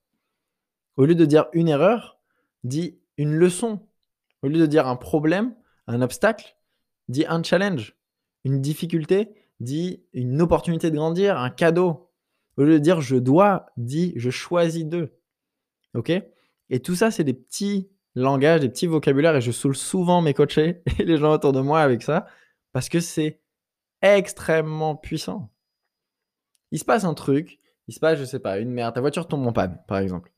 Au 0.96 1.04
lieu 1.04 1.14
de 1.14 1.24
dire 1.24 1.46
une 1.52 1.68
erreur, 1.68 2.18
dis 2.64 2.98
une 3.16 3.34
leçon. 3.34 3.86
Au 4.42 4.48
lieu 4.48 4.58
de 4.58 4.66
dire 4.66 4.86
un 4.86 4.96
problème, 4.96 5.54
un 5.86 6.02
obstacle, 6.02 6.56
dis 7.08 7.24
un 7.26 7.42
challenge. 7.42 7.96
Une 8.44 8.60
difficulté, 8.60 9.34
dis 9.60 10.02
une 10.12 10.42
opportunité 10.42 10.90
de 10.90 10.96
grandir, 10.96 11.38
un 11.38 11.50
cadeau. 11.50 12.10
Au 12.56 12.64
lieu 12.64 12.74
de 12.74 12.78
dire 12.78 13.00
je 13.00 13.16
dois, 13.16 13.66
dis 13.76 14.12
je 14.16 14.30
choisis 14.30 14.84
de. 14.84 15.12
OK? 15.94 16.10
Et 16.70 16.80
tout 16.80 16.94
ça, 16.94 17.10
c'est 17.10 17.24
des 17.24 17.34
petits 17.34 17.88
langages, 18.14 18.60
des 18.60 18.68
petits 18.68 18.86
vocabulaires, 18.86 19.36
et 19.36 19.40
je 19.40 19.52
saoule 19.52 19.76
souvent 19.76 20.20
mes 20.22 20.34
coachés 20.34 20.82
et 20.98 21.04
les 21.04 21.16
gens 21.16 21.32
autour 21.32 21.52
de 21.52 21.60
moi 21.60 21.80
avec 21.80 22.02
ça, 22.02 22.26
parce 22.72 22.88
que 22.88 23.00
c'est 23.00 23.40
extrêmement 24.00 24.96
puissant. 24.96 25.50
Il 26.70 26.78
se 26.78 26.84
passe 26.84 27.04
un 27.04 27.14
truc, 27.14 27.60
il 27.88 27.94
se 27.94 28.00
passe, 28.00 28.18
je 28.18 28.24
sais 28.24 28.38
pas, 28.38 28.58
une 28.58 28.70
merde, 28.70 28.94
ta 28.94 29.00
voiture 29.00 29.28
tombe 29.28 29.46
en 29.46 29.52
panne, 29.52 29.78
par 29.86 29.98
exemple. 29.98 30.32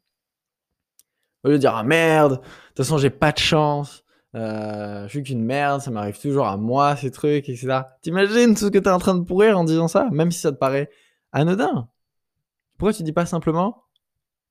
Au 1.45 1.49
lieu 1.49 1.55
de 1.55 1.61
dire 1.61 1.75
ah 1.75 1.85
merde, 1.85 2.41
de 2.41 2.47
toute 2.69 2.79
façon 2.79 2.99
j'ai 2.99 3.11
pas 3.11 3.33
de 3.33 3.39
chance, 3.39 4.05
euh, 4.35 5.05
je 5.05 5.09
suis 5.09 5.23
qu'une 5.23 5.45
merde, 5.45 5.81
ça 5.81 5.91
m'arrive 5.91 6.19
toujours 6.19 6.47
à 6.47 6.57
moi 6.57 6.97
ces 6.97 7.11
trucs, 7.11 7.49
etc. 7.49 7.83
T'imagines 8.03 8.55
tout 8.55 8.67
ce 8.67 8.71
que 8.71 8.79
t'es 8.79 8.91
en 8.91 8.99
train 8.99 9.15
de 9.15 9.25
pourrir 9.25 9.59
en 9.59 9.65
disant 9.65 9.89
ça, 9.89 10.09
même 10.11 10.31
si 10.31 10.41
ça 10.41 10.53
te 10.53 10.57
paraît 10.57 10.91
anodin. 11.33 11.89
Pourquoi 12.79 12.93
tu 12.93 13.03
dis 13.03 13.13
pas 13.13 13.27
simplement 13.27 13.85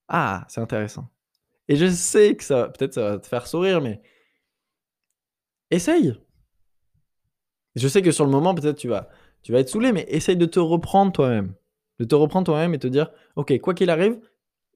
ah 0.08 0.46
c'est 0.48 0.62
intéressant. 0.62 1.10
Et 1.68 1.76
je 1.76 1.90
sais 1.90 2.36
que 2.36 2.44
ça, 2.44 2.70
peut-être 2.70 2.94
ça 2.94 3.02
va 3.02 3.20
te 3.20 3.28
faire 3.28 3.48
sourire, 3.48 3.82
mais 3.82 4.02
essaye. 5.72 6.14
Je 7.76 7.88
sais 7.88 8.02
que 8.02 8.12
sur 8.12 8.26
le 8.26 8.32
moment 8.32 8.54
peut-être 8.54 8.78
tu 8.78 8.88
vas, 8.88 9.10
tu 9.42 9.52
vas 9.52 9.60
être 9.60 9.70
saoulé, 9.70 9.92
mais 9.92 10.06
essaye 10.10 10.38
de 10.38 10.46
te 10.46 10.60
reprendre 10.60 11.12
toi-même, 11.12 11.54
de 12.00 12.06
te 12.06 12.16
reprendre 12.16 12.46
toi-même 12.46 12.74
et 12.74 12.80
te 12.80 12.88
dire 12.88 13.12
ok 13.36 13.60
quoi 13.60 13.74
qu'il 13.74 13.90
arrive, 13.90 14.20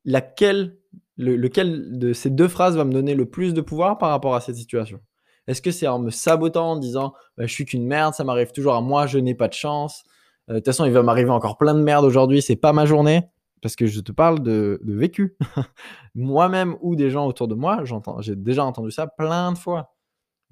laquelle 0.06 0.78
lequel 1.18 1.98
de 1.98 2.14
ces 2.14 2.30
deux 2.30 2.48
phrases 2.48 2.78
va 2.78 2.86
me 2.86 2.94
donner 2.94 3.16
le 3.16 3.26
plus 3.26 3.54
de 3.54 3.62
pouvoir 3.62 3.98
par 3.98 4.10
rapport 4.10 4.36
à 4.36 4.42
cette 4.42 4.56
situation? 4.56 5.00
Est-ce 5.48 5.62
que 5.62 5.72
c'est 5.72 5.88
en 5.88 6.00
me 6.00 6.12
sabotant, 6.12 6.72
en 6.72 6.76
disant 6.76 7.14
bah, 7.38 7.46
je 7.46 7.54
suis 7.54 7.66
qu'une 7.66 7.86
merde, 7.86 8.14
ça 8.14 8.24
m'arrive 8.24 8.52
toujours 8.52 8.76
à 8.76 8.82
moi, 8.82 9.08
je 9.08 9.18
n'ai 9.18 9.34
pas 9.34 9.48
de 9.48 9.54
chance. 9.54 10.04
Euh, 10.50 10.56
de 10.56 10.60
toute 10.60 10.68
façon, 10.68 10.86
il 10.86 10.92
va 10.92 11.04
m'arriver 11.04 11.32
encore 11.32 11.58
plein 11.58 11.74
de 11.74 11.82
merde 11.82 12.06
aujourd'hui, 12.06 12.42
c'est 12.42 12.56
pas 12.56 12.74
ma 12.74 12.86
journée 12.86 13.24
parce 13.62 13.76
que 13.76 13.88
je 13.88 14.00
te 14.02 14.12
parle 14.12 14.42
de, 14.42 14.80
vécu. 14.84 15.36
Moi-même 16.16 16.78
ou 16.82 16.96
des 16.96 17.10
gens 17.10 17.26
autour 17.28 17.48
de 17.48 17.56
moi, 17.56 17.84
j'ai 18.20 18.36
déjà 18.36 18.64
entendu 18.64 18.92
ça 18.92 19.08
plein 19.08 19.52
de 19.52 19.58
fois. 19.58 19.96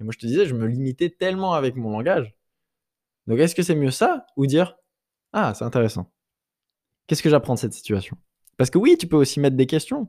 Et 0.00 0.04
moi, 0.04 0.12
je 0.12 0.18
te 0.18 0.26
disais, 0.26 0.46
je 0.46 0.54
me 0.54 0.66
limitais 0.66 1.10
tellement 1.10 1.54
avec 1.54 1.76
mon 1.76 1.90
langage. 1.90 2.35
Donc, 3.26 3.38
est-ce 3.38 3.54
que 3.54 3.62
c'est 3.62 3.74
mieux 3.74 3.90
ça 3.90 4.26
ou 4.36 4.46
dire 4.46 4.76
Ah, 5.32 5.54
c'est 5.54 5.64
intéressant. 5.64 6.12
Qu'est-ce 7.06 7.22
que 7.22 7.30
j'apprends 7.30 7.54
de 7.54 7.58
cette 7.58 7.72
situation? 7.72 8.16
Parce 8.56 8.70
que 8.70 8.78
oui, 8.78 8.96
tu 8.98 9.06
peux 9.06 9.16
aussi 9.16 9.40
mettre 9.40 9.56
des 9.56 9.66
questions 9.66 10.08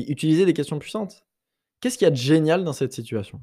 utiliser 0.00 0.46
des 0.46 0.54
questions 0.54 0.78
puissantes. 0.78 1.24
Qu'est-ce 1.80 1.98
qu'il 1.98 2.04
y 2.04 2.08
a 2.08 2.10
de 2.10 2.16
génial 2.16 2.64
dans 2.64 2.72
cette 2.72 2.92
situation? 2.92 3.42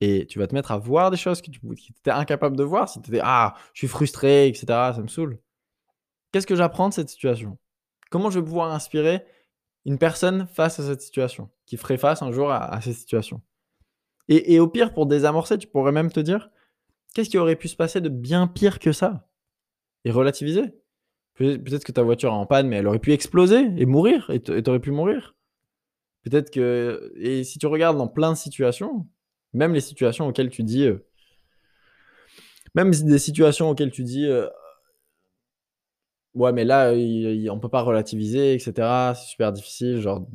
Et 0.00 0.26
tu 0.26 0.38
vas 0.38 0.46
te 0.46 0.54
mettre 0.54 0.72
à 0.72 0.78
voir 0.78 1.10
des 1.10 1.16
choses 1.16 1.42
que 1.42 1.50
tu 1.50 1.60
étais 1.98 2.10
incapable 2.10 2.56
de 2.56 2.64
voir. 2.64 2.88
Si 2.88 3.00
tu 3.02 3.10
étais 3.10 3.20
Ah, 3.22 3.54
je 3.74 3.80
suis 3.80 3.88
frustré, 3.88 4.48
etc., 4.48 4.64
ça 4.68 5.00
me 5.00 5.08
saoule. 5.08 5.38
Qu'est-ce 6.32 6.46
que 6.46 6.56
j'apprends 6.56 6.88
de 6.88 6.94
cette 6.94 7.08
situation? 7.08 7.58
Comment 8.10 8.30
je 8.30 8.38
vais 8.38 8.44
pouvoir 8.44 8.72
inspirer 8.72 9.24
une 9.84 9.98
personne 9.98 10.46
face 10.46 10.78
à 10.80 10.86
cette 10.86 11.02
situation, 11.02 11.50
qui 11.66 11.76
ferait 11.76 11.96
face 11.96 12.22
un 12.22 12.32
jour 12.32 12.50
à, 12.50 12.80
cette 12.80 12.94
situation? 12.94 13.42
Et, 14.28 14.54
et, 14.54 14.60
au 14.60 14.68
pire, 14.68 14.94
pour 14.94 15.06
désamorcer, 15.06 15.58
tu 15.58 15.66
pourrais 15.66 15.92
même 15.92 16.12
te 16.12 16.20
dire 16.20 16.50
qu'est-ce 17.14 17.30
qui 17.30 17.38
aurait 17.38 17.56
pu 17.56 17.68
se 17.68 17.76
passer 17.76 18.00
de 18.00 18.08
bien 18.08 18.46
pire 18.46 18.78
que 18.78 18.92
ça? 18.92 19.28
Et 20.04 20.10
relativiser? 20.10 20.64
Peut-être 21.34 21.84
que 21.84 21.92
ta 21.92 22.02
voiture 22.02 22.30
est 22.30 22.34
en 22.34 22.46
panne, 22.46 22.68
mais 22.68 22.76
elle 22.76 22.86
aurait 22.86 22.98
pu 22.98 23.12
exploser 23.12 23.66
et 23.76 23.86
mourir, 23.86 24.28
et 24.30 24.42
tu 24.42 24.52
aurais 24.68 24.80
pu 24.80 24.90
mourir. 24.90 25.34
Peut-être 26.22 26.50
que. 26.50 27.12
Et 27.16 27.44
si 27.44 27.58
tu 27.58 27.66
regardes 27.66 27.96
dans 27.96 28.08
plein 28.08 28.32
de 28.32 28.36
situations, 28.36 29.06
même 29.54 29.72
les 29.72 29.80
situations 29.80 30.28
auxquelles 30.28 30.50
tu 30.50 30.62
dis. 30.62 30.84
Euh, 30.84 31.06
même 32.74 32.90
des 32.90 33.18
situations 33.18 33.70
auxquelles 33.70 33.90
tu 33.90 34.04
dis. 34.04 34.26
Euh, 34.26 34.48
ouais, 36.34 36.52
mais 36.52 36.64
là, 36.64 36.92
on 37.50 37.58
peut 37.58 37.70
pas 37.70 37.82
relativiser, 37.82 38.54
etc. 38.54 39.14
C'est 39.14 39.30
super 39.30 39.52
difficile. 39.52 40.00
Genre, 40.00 40.26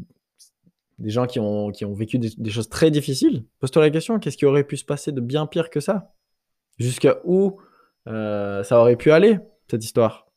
des 0.97 1.09
gens 1.09 1.27
qui 1.27 1.39
ont, 1.39 1.71
qui 1.71 1.85
ont 1.85 1.93
vécu 1.93 2.17
des, 2.19 2.49
choses 2.49 2.69
très 2.69 2.89
difficiles. 2.89 3.45
Pose-toi 3.59 3.83
la 3.83 3.89
question 3.89 4.19
qu'est-ce 4.19 4.37
qui 4.37 4.45
aurait 4.45 4.63
pu 4.63 4.77
se 4.77 4.85
passer 4.85 5.11
de 5.11 5.21
bien 5.21 5.45
pire 5.45 5.69
que 5.69 5.79
ça? 5.79 6.14
Jusqu'à 6.77 7.19
où 7.23 7.59
euh, 8.07 8.63
ça 8.63 8.79
aurait 8.79 8.95
pu 8.95 9.11
aller, 9.11 9.39
cette 9.69 9.83
histoire? 9.83 10.27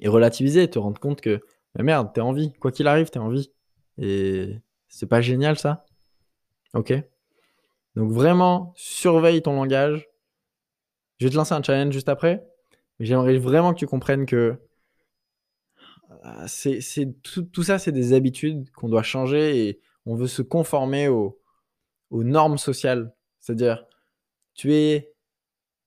Et 0.00 0.08
relativiser, 0.08 0.68
te 0.68 0.78
rendre 0.78 1.00
compte 1.00 1.20
que, 1.20 1.40
mais 1.74 1.84
merde, 1.84 2.12
t'es 2.12 2.20
en 2.20 2.32
vie. 2.32 2.52
Quoi 2.60 2.70
qu'il 2.70 2.86
arrive, 2.86 3.10
t'es 3.10 3.18
en 3.18 3.28
vie. 3.28 3.52
Et 3.98 4.56
c'est 4.88 5.08
pas 5.08 5.20
génial 5.20 5.58
ça? 5.58 5.84
Ok 6.74 6.92
Donc 7.96 8.12
vraiment, 8.12 8.72
surveille 8.76 9.42
ton 9.42 9.54
langage. 9.54 10.08
Je 11.18 11.26
vais 11.26 11.30
te 11.30 11.36
lancer 11.36 11.54
un 11.54 11.62
challenge 11.62 11.92
juste 11.92 12.08
après. 12.08 12.46
Mais 12.98 13.06
j'aimerais 13.06 13.38
vraiment 13.38 13.72
que 13.74 13.78
tu 13.78 13.86
comprennes 13.86 14.26
que 14.26 14.58
euh, 16.24 16.44
c'est, 16.46 16.80
tout, 17.22 17.62
ça, 17.62 17.78
c'est 17.78 17.92
des 17.92 18.12
habitudes 18.12 18.70
qu'on 18.72 18.88
doit 18.88 19.02
changer 19.02 19.68
et 19.68 19.80
on 20.06 20.14
veut 20.14 20.26
se 20.26 20.42
conformer 20.42 21.08
aux, 21.08 21.38
normes 22.10 22.58
sociales. 22.58 23.14
C'est-à-dire, 23.40 23.84
tu 24.54 24.74
es, 24.74 25.12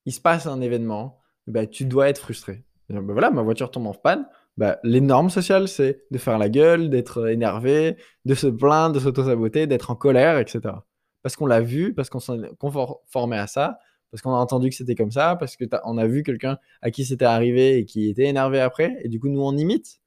il 0.06 0.14
se 0.14 0.22
passe 0.22 0.48
un 0.48 0.62
événement, 0.62 1.20
ben, 1.48 1.68
tu 1.68 1.86
dois 1.86 2.10
être 2.10 2.20
frustré. 2.20 2.64
Ben 2.90 3.02
voilà, 3.02 3.32
ma 3.32 3.42
voiture 3.42 3.72
tombe 3.72 3.88
en 3.88 3.94
panne. 3.94 4.26
Bah, 4.58 4.80
les 4.84 5.02
normes 5.02 5.30
sociales, 5.30 5.68
c'est 5.68 6.04
de 6.12 6.18
faire 6.18 6.38
la 6.38 6.50
gueule, 6.50 6.90
d'être 6.90 7.30
énervé, 7.30 7.98
de 8.26 8.36
se 8.36 8.48
plaindre, 8.48 8.96
de 8.96 9.00
s'auto-saboter, 9.00 9.66
d'être 9.68 9.92
en 9.92 9.96
colère, 9.96 10.38
etc. 10.40 10.76
Parce 11.24 11.36
qu'on 11.36 11.46
l'a 11.46 11.62
vu, 11.62 11.94
parce 11.94 12.10
qu'on 12.10 12.20
s'est 12.20 12.34
conformé 12.60 13.38
à 13.38 13.48
ça, 13.48 13.80
parce 14.12 14.22
qu'on 14.22 14.34
a 14.34 14.38
entendu 14.38 14.70
que 14.70 14.76
c'était 14.76 14.96
comme 14.96 15.12
ça, 15.12 15.38
parce 15.38 15.56
qu'on 15.56 15.98
a 15.98 16.08
vu 16.08 16.24
quelqu'un 16.24 16.58
à 16.82 16.92
qui 16.92 17.06
c'était 17.06 17.26
arrivé 17.26 17.78
et 17.78 17.86
qui 17.86 18.10
était 18.10 18.26
énervé 18.26 18.60
après, 18.60 18.98
et 19.04 19.08
du 19.08 19.20
coup, 19.20 19.30
nous, 19.30 19.42
on 19.42 19.56
imite, 19.56 20.02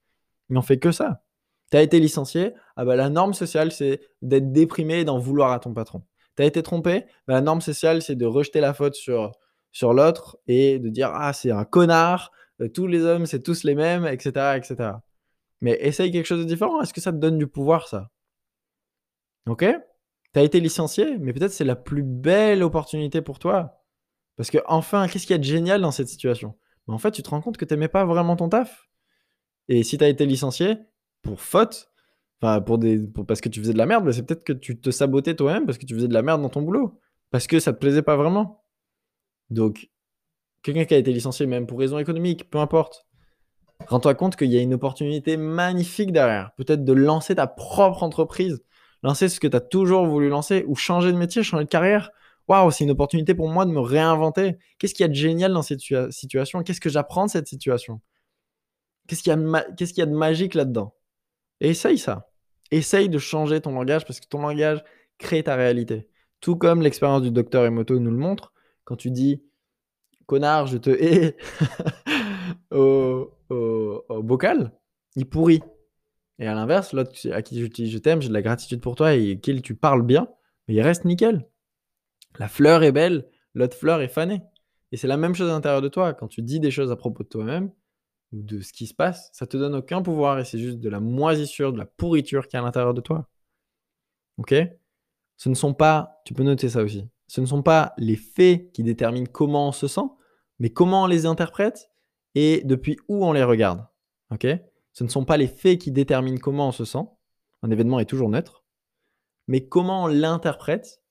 mais 0.50 0.58
on 0.58 0.62
fait 0.62 0.78
que 0.78 0.92
ça. 0.92 1.22
Tu 1.70 1.78
as 1.78 1.82
été 1.82 1.98
licencié, 2.00 2.52
ah 2.76 2.84
bah, 2.84 2.96
la 2.96 3.08
norme 3.08 3.32
sociale, 3.32 3.72
c'est 3.72 4.00
d'être 4.20 4.52
déprimé 4.52 5.00
et 5.00 5.04
d'en 5.04 5.18
vouloir 5.18 5.52
à 5.52 5.58
ton 5.58 5.72
patron. 5.72 6.02
Tu 6.36 6.42
as 6.42 6.46
été 6.46 6.62
trompé, 6.62 7.04
bah, 7.26 7.34
la 7.34 7.40
norme 7.40 7.62
sociale, 7.62 8.02
c'est 8.02 8.14
de 8.14 8.26
rejeter 8.26 8.60
la 8.60 8.74
faute 8.74 8.94
sur, 8.94 9.32
sur 9.74 9.92
l'autre 9.92 10.38
et 10.46 10.78
de 10.78 10.88
dire 10.88 11.10
Ah, 11.12 11.34
c'est 11.34 11.50
un 11.50 11.64
connard, 11.64 12.32
euh, 12.62 12.68
tous 12.68 12.86
les 12.86 13.04
hommes, 13.04 13.26
c'est 13.26 13.42
tous 13.42 13.64
les 13.64 13.74
mêmes, 13.74 14.06
etc. 14.06 14.56
etc. 14.56 14.92
Mais 15.60 15.76
essaye 15.80 16.10
quelque 16.10 16.26
chose 16.26 16.38
de 16.38 16.44
différent. 16.44 16.80
Est-ce 16.80 16.94
que 16.94 17.00
ça 17.00 17.12
te 17.12 17.18
donne 17.18 17.36
du 17.36 17.46
pouvoir, 17.46 17.88
ça? 17.88 18.10
Ok? 19.46 19.64
Tu 20.32 20.40
as 20.40 20.42
été 20.42 20.60
licencié, 20.60 21.18
mais 21.18 21.32
peut-être 21.32 21.52
c'est 21.52 21.64
la 21.64 21.76
plus 21.76 22.02
belle 22.02 22.62
opportunité 22.62 23.20
pour 23.20 23.38
toi. 23.38 23.82
Parce 24.36 24.50
que, 24.50 24.58
enfin, 24.66 25.06
qu'est-ce 25.08 25.26
qu'il 25.26 25.34
y 25.34 25.36
a 25.36 25.38
de 25.38 25.44
génial 25.44 25.80
dans 25.80 25.90
cette 25.90 26.08
situation? 26.08 26.54
En 26.86 26.98
fait, 26.98 27.10
tu 27.10 27.22
te 27.22 27.30
rends 27.30 27.40
compte 27.40 27.56
que 27.56 27.64
tu 27.64 27.74
n'aimais 27.74 27.88
pas 27.88 28.04
vraiment 28.04 28.36
ton 28.36 28.48
taf. 28.48 28.88
Et 29.68 29.82
si 29.82 29.98
tu 29.98 30.04
as 30.04 30.08
été 30.08 30.26
licencié 30.26 30.76
pour 31.22 31.40
faute, 31.40 31.90
enfin, 32.40 32.60
pour 32.60 32.78
des, 32.78 33.00
parce 33.26 33.40
que 33.40 33.48
tu 33.48 33.60
faisais 33.60 33.72
de 33.72 33.78
la 33.78 33.86
merde, 33.86 34.04
bah, 34.04 34.12
c'est 34.12 34.24
peut-être 34.24 34.44
que 34.44 34.52
tu 34.52 34.78
te 34.80 34.90
sabotais 34.90 35.34
toi-même 35.34 35.66
parce 35.66 35.78
que 35.78 35.86
tu 35.86 35.94
faisais 35.94 36.08
de 36.08 36.14
la 36.14 36.22
merde 36.22 36.42
dans 36.42 36.50
ton 36.50 36.62
boulot. 36.62 37.00
Parce 37.30 37.46
que 37.46 37.58
ça 37.58 37.72
te 37.72 37.78
plaisait 37.78 38.02
pas 38.02 38.16
vraiment. 38.16 38.63
Donc, 39.50 39.90
quelqu'un 40.62 40.84
qui 40.84 40.94
a 40.94 40.98
été 40.98 41.12
licencié, 41.12 41.46
même 41.46 41.66
pour 41.66 41.78
raison 41.78 41.98
économique, 41.98 42.50
peu 42.50 42.58
importe, 42.58 43.06
rends-toi 43.86 44.14
compte 44.14 44.36
qu'il 44.36 44.52
y 44.52 44.58
a 44.58 44.62
une 44.62 44.74
opportunité 44.74 45.36
magnifique 45.36 46.12
derrière. 46.12 46.52
Peut-être 46.56 46.84
de 46.84 46.92
lancer 46.92 47.34
ta 47.34 47.46
propre 47.46 48.02
entreprise, 48.02 48.62
lancer 49.02 49.28
ce 49.28 49.40
que 49.40 49.46
tu 49.46 49.56
as 49.56 49.60
toujours 49.60 50.06
voulu 50.06 50.28
lancer, 50.28 50.64
ou 50.66 50.74
changer 50.74 51.12
de 51.12 51.18
métier, 51.18 51.42
changer 51.42 51.64
de 51.64 51.68
carrière. 51.68 52.10
Waouh, 52.48 52.70
c'est 52.70 52.84
une 52.84 52.90
opportunité 52.90 53.34
pour 53.34 53.48
moi 53.48 53.64
de 53.64 53.70
me 53.70 53.80
réinventer. 53.80 54.56
Qu'est-ce 54.78 54.94
qu'il 54.94 55.04
y 55.04 55.06
a 55.06 55.08
de 55.08 55.14
génial 55.14 55.52
dans 55.52 55.62
cette 55.62 55.80
situation? 56.10 56.62
Qu'est-ce 56.62 56.80
que 56.80 56.90
j'apprends 56.90 57.26
de 57.26 57.30
cette 57.30 57.46
situation? 57.46 58.00
Qu'est-ce 59.06 59.22
qu'il 59.22 59.30
y, 59.30 60.02
a 60.02 60.06
de 60.06 60.14
magique 60.14 60.54
là-dedans? 60.54 60.94
Essaye 61.60 61.98
ça. 61.98 62.30
Essaye 62.70 63.08
de 63.10 63.18
changer 63.18 63.60
ton 63.60 63.72
langage 63.72 64.06
parce 64.06 64.18
que 64.18 64.26
ton 64.26 64.40
langage 64.40 64.82
crée 65.18 65.42
ta 65.42 65.56
réalité. 65.56 66.08
Tout 66.40 66.56
comme 66.56 66.80
l'expérience 66.80 67.22
du 67.22 67.30
docteur 67.30 67.66
Emoto 67.66 67.98
nous 67.98 68.10
le 68.10 68.16
montre, 68.16 68.53
quand 68.84 68.96
tu 68.96 69.10
dis 69.10 69.42
connard, 70.26 70.66
je 70.66 70.78
te 70.78 70.90
hais 70.90 71.36
au, 72.70 73.30
bocal, 74.22 74.72
il 75.16 75.28
pourrit. 75.28 75.62
Et 76.38 76.46
à 76.46 76.54
l'inverse, 76.54 76.92
l'autre 76.92 77.12
à 77.32 77.42
qui 77.42 77.60
je 77.60 77.86
je 77.86 77.98
t'aime, 77.98 78.20
j'ai 78.20 78.28
de 78.28 78.32
la 78.32 78.42
gratitude 78.42 78.80
pour 78.80 78.96
toi 78.96 79.14
et 79.14 79.38
qu'il 79.38 79.62
tu 79.62 79.74
parles 79.74 80.02
bien, 80.02 80.28
mais 80.66 80.74
il 80.74 80.80
reste 80.80 81.04
nickel. 81.04 81.48
La 82.38 82.48
fleur 82.48 82.82
est 82.82 82.92
belle, 82.92 83.28
l'autre 83.54 83.76
fleur 83.76 84.00
est 84.00 84.08
fanée. 84.08 84.42
Et 84.90 84.96
c'est 84.96 85.06
la 85.06 85.16
même 85.16 85.34
chose 85.34 85.48
à 85.50 85.52
l'intérieur 85.52 85.82
de 85.82 85.88
toi. 85.88 86.14
Quand 86.14 86.28
tu 86.28 86.42
dis 86.42 86.60
des 86.60 86.70
choses 86.70 86.90
à 86.90 86.96
propos 86.96 87.22
de 87.22 87.28
toi-même 87.28 87.70
ou 88.32 88.42
de 88.42 88.60
ce 88.60 88.72
qui 88.72 88.86
se 88.86 88.94
passe, 88.94 89.30
ça 89.32 89.46
te 89.46 89.56
donne 89.56 89.74
aucun 89.76 90.02
pouvoir 90.02 90.38
et 90.38 90.44
c'est 90.44 90.58
juste 90.58 90.78
de 90.80 90.88
la 90.88 91.00
moisissure, 91.00 91.72
de 91.72 91.78
la 91.78 91.86
pourriture 91.86 92.48
qui 92.48 92.56
est 92.56 92.58
à 92.58 92.62
l'intérieur 92.62 92.94
de 92.94 93.00
toi. 93.00 93.28
Ok? 94.38 94.54
Ce 95.36 95.48
ne 95.48 95.54
sont 95.54 95.74
pas, 95.74 96.20
tu 96.24 96.34
peux 96.34 96.42
noter 96.42 96.68
ça 96.68 96.82
aussi, 96.82 97.08
ce 97.34 97.40
ne 97.40 97.46
sont 97.46 97.64
pas 97.64 97.94
les 97.98 98.14
faits 98.14 98.70
qui 98.70 98.84
déterminent 98.84 99.26
comment 99.26 99.66
on 99.66 99.72
se 99.72 99.88
sent, 99.88 100.08
mais 100.60 100.70
comment 100.70 101.02
on 101.02 101.06
les 101.06 101.26
interprète 101.26 101.90
et 102.36 102.62
depuis 102.64 102.96
où 103.08 103.26
on 103.26 103.32
les 103.32 103.42
regarde. 103.42 103.84
Ce 104.92 105.02
ne 105.02 105.08
sont 105.08 105.24
pas 105.24 105.36
les 105.36 105.48
faits 105.48 105.80
qui 105.80 105.90
déterminent 105.90 106.38
comment 106.38 106.68
on 106.68 106.70
se 106.70 106.84
sent. 106.84 107.04
Un 107.64 107.72
événement 107.72 107.98
est 107.98 108.04
toujours 108.04 108.28
neutre. 108.28 108.62
Mais 109.48 109.66
comment 109.66 110.04
on 110.04 110.06
l'interprète 110.06 111.02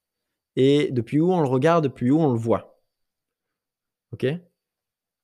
et 0.56 0.92
depuis 0.94 1.20
où 1.20 1.30
on 1.30 1.42
le 1.42 1.48
regarde, 1.50 1.84
depuis 1.84 2.10
où 2.10 2.22
on 2.22 2.32
le 2.32 2.40
voit. 2.40 2.82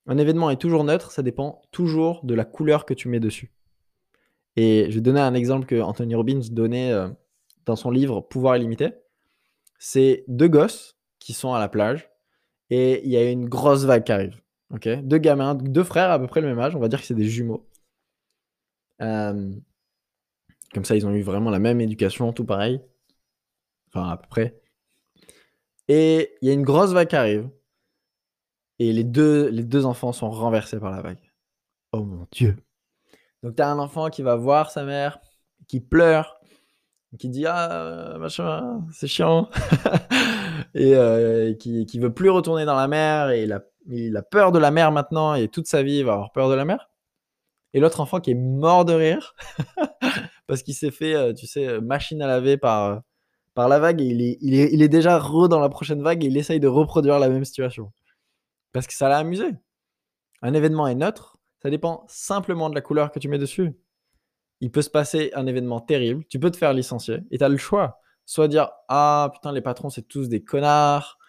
Un 0.05 0.17
événement 0.17 0.49
est 0.49 0.59
toujours 0.59 0.83
neutre, 0.83 1.11
ça 1.11 1.23
dépend 1.23 1.61
toujours 1.71 2.25
de 2.25 2.33
la 2.33 2.43
couleur 2.43 2.85
que 2.85 2.93
tu 2.93 3.07
mets 3.07 3.21
dessus. 3.21 3.53
Et 4.57 4.87
je 4.89 4.95
vais 4.95 5.01
donner 5.01 5.21
un 5.21 5.33
exemple 5.33 5.65
que 5.65 5.79
Anthony 5.79 6.15
Robbins 6.15 6.41
donnait 6.51 6.91
euh, 6.91 7.07
dans 7.65 7.77
son 7.77 7.89
livre 7.89 8.19
Pouvoir 8.19 8.57
illimité. 8.57 8.95
C'est 9.79 10.23
deux 10.27 10.47
gosses 10.47 10.97
qui 11.19 11.33
sont 11.33 11.53
à 11.53 11.59
la 11.59 11.69
plage 11.69 12.09
et 12.69 13.03
il 13.03 13.09
y 13.11 13.17
a 13.17 13.29
une 13.29 13.49
grosse 13.49 13.85
vague 13.85 14.03
qui 14.03 14.11
arrive. 14.11 14.39
Ok, 14.71 14.87
deux 14.87 15.17
gamins, 15.17 15.55
deux 15.55 15.83
frères 15.83 16.11
à 16.11 16.19
peu 16.19 16.27
près 16.27 16.41
le 16.41 16.47
même 16.47 16.59
âge, 16.59 16.75
on 16.75 16.79
va 16.79 16.89
dire 16.89 16.99
que 16.99 17.07
c'est 17.07 17.15
des 17.15 17.27
jumeaux. 17.27 17.67
Euh, 19.01 19.51
comme 20.73 20.85
ça, 20.85 20.95
ils 20.95 21.07
ont 21.07 21.11
eu 21.11 21.21
vraiment 21.21 21.49
la 21.49 21.59
même 21.59 21.81
éducation, 21.81 22.31
tout 22.33 22.45
pareil. 22.45 22.79
Enfin, 23.87 24.09
à 24.09 24.17
peu 24.17 24.27
près. 24.27 24.61
Et 25.87 26.37
il 26.41 26.47
y 26.47 26.51
a 26.51 26.53
une 26.53 26.63
grosse 26.63 26.91
vague 26.91 27.07
qui 27.07 27.15
arrive. 27.15 27.49
Et 28.77 28.93
les 28.93 29.03
deux, 29.03 29.49
les 29.49 29.63
deux 29.63 29.85
enfants 29.85 30.13
sont 30.13 30.29
renversés 30.29 30.79
par 30.79 30.91
la 30.91 31.01
vague. 31.01 31.31
Oh 31.91 32.03
mon 32.03 32.27
Dieu. 32.31 32.55
Donc, 33.41 33.55
tu 33.55 33.61
as 33.61 33.69
un 33.69 33.79
enfant 33.79 34.09
qui 34.09 34.21
va 34.21 34.35
voir 34.35 34.69
sa 34.69 34.83
mère, 34.83 35.19
qui 35.67 35.79
pleure, 35.79 36.38
qui 37.17 37.29
dit 37.29 37.45
Ah, 37.47 38.17
machin, 38.19 38.85
c'est 38.91 39.07
chiant. 39.07 39.49
et 40.75 40.95
euh, 40.95 41.53
qui, 41.55 41.85
qui 41.85 41.99
veut 41.99 42.13
plus 42.13 42.29
retourner 42.29 42.65
dans 42.65 42.75
la 42.75 42.87
mer. 42.87 43.29
Et 43.31 43.43
il 43.43 43.53
a 43.53 43.61
il 43.89 44.15
a 44.17 44.21
peur 44.21 44.51
de 44.51 44.59
la 44.59 44.71
mer 44.71 44.91
maintenant 44.91 45.33
et 45.33 45.47
toute 45.47 45.67
sa 45.67 45.83
vie 45.83 45.99
il 45.99 46.05
va 46.05 46.13
avoir 46.13 46.31
peur 46.31 46.49
de 46.49 46.53
la 46.55 46.65
mer. 46.65 46.89
Et 47.73 47.79
l'autre 47.79 47.99
enfant 47.99 48.19
qui 48.19 48.31
est 48.31 48.35
mort 48.35 48.85
de 48.85 48.93
rire 48.93 49.35
parce 50.47 50.63
qu'il 50.63 50.73
s'est 50.73 50.91
fait, 50.91 51.15
euh, 51.15 51.33
tu 51.33 51.47
sais, 51.47 51.67
euh, 51.67 51.81
machine 51.81 52.21
à 52.21 52.27
laver 52.27 52.57
par, 52.57 52.85
euh, 52.85 52.99
par 53.53 53.69
la 53.69 53.79
vague 53.79 54.01
et 54.01 54.05
il 54.05 54.21
est, 54.21 54.37
il, 54.41 54.53
il 54.53 54.81
est 54.81 54.89
déjà 54.89 55.19
re 55.19 55.47
dans 55.49 55.59
la 55.59 55.69
prochaine 55.69 56.01
vague 56.01 56.23
et 56.23 56.27
il 56.27 56.37
essaye 56.37 56.59
de 56.59 56.67
reproduire 56.67 57.19
la 57.19 57.29
même 57.29 57.45
situation. 57.45 57.91
Parce 58.71 58.87
que 58.87 58.93
ça 58.93 59.09
l'a 59.09 59.17
amusé. 59.17 59.51
Un 60.41 60.53
événement 60.53 60.87
est 60.87 60.95
neutre, 60.95 61.37
ça 61.61 61.69
dépend 61.69 62.05
simplement 62.07 62.69
de 62.69 62.75
la 62.75 62.81
couleur 62.81 63.11
que 63.11 63.19
tu 63.19 63.27
mais 63.27 63.37
dessus. 63.37 63.73
Il 64.61 64.71
peut 64.71 64.81
se 64.81 64.89
passer 64.89 65.31
un 65.35 65.47
événement 65.47 65.79
terrible, 65.79 66.25
tu 66.25 66.39
peux 66.39 66.51
te 66.51 66.57
faire 66.57 66.73
licencier 66.73 67.19
et 67.31 67.37
tu 67.37 67.43
as 67.43 67.49
le 67.49 67.57
choix. 67.57 67.99
Soit 68.25 68.47
dire 68.47 68.69
Ah 68.87 69.31
putain, 69.33 69.51
les 69.51 69.61
patrons, 69.61 69.89
c'est 69.89 70.07
tous 70.07 70.29
des 70.29 70.43
connards, 70.43 71.19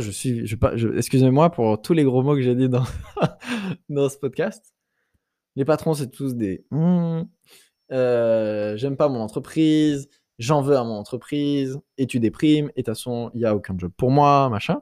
je 0.00 0.10
suis. 0.10 0.46
Je, 0.46 0.56
Excusez-moi 0.96 1.50
pour 1.50 1.80
tous 1.80 1.92
les 1.92 2.04
gros 2.04 2.22
mots 2.22 2.34
que 2.34 2.42
j'ai 2.42 2.54
dit 2.54 2.68
dans, 2.68 2.84
dans 3.88 4.08
ce 4.08 4.16
podcast. 4.16 4.74
Les 5.56 5.64
patrons, 5.64 5.94
c'est 5.94 6.10
tous 6.10 6.34
des. 6.34 6.64
Hmm, 6.70 7.22
euh, 7.92 8.76
j'aime 8.76 8.96
pas 8.96 9.08
mon 9.08 9.20
entreprise. 9.20 10.08
J'en 10.38 10.62
veux 10.62 10.76
à 10.76 10.84
mon 10.84 10.94
entreprise. 10.94 11.78
Et 11.96 12.06
tu 12.06 12.20
déprimes. 12.20 12.70
Et 12.76 12.82
de 12.82 12.86
toute 12.86 12.86
façon, 12.86 13.30
il 13.34 13.38
n'y 13.38 13.46
a 13.46 13.54
aucun 13.54 13.76
job 13.78 13.92
pour 13.96 14.10
moi, 14.10 14.48
machin. 14.48 14.80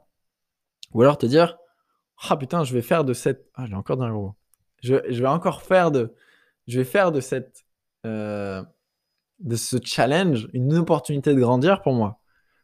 Ou 0.93 1.03
alors 1.03 1.19
te 1.19 1.27
dire 1.27 1.59
Ah 2.29 2.37
putain, 2.37 2.65
je 2.65 2.73
vais 2.75 2.83
faire 2.83 3.05
de 3.05 3.13
cette. 3.13 3.49
Ah, 3.55 3.67
j'ai 3.67 3.75
encore 3.75 3.97
d'un 3.97 4.11
gros. 4.11 4.35
Je, 4.83 4.97
je, 5.09 5.23
vais 5.23 5.29
encore 5.29 5.63
faire 5.63 5.91
de. 5.91 6.15
Je 6.67 6.79
vais 6.79 6.85
faire 6.85 7.13
de 7.13 7.21
cette. 7.21 7.65
Euh, 8.07 8.63
de 9.39 9.57
ce 9.57 9.77
challenge 9.83 10.49
une 10.53 10.75
opportunité 10.75 11.35
de 11.35 11.41
grandir 11.41 11.83
pour 11.83 11.93
moi 11.93 12.21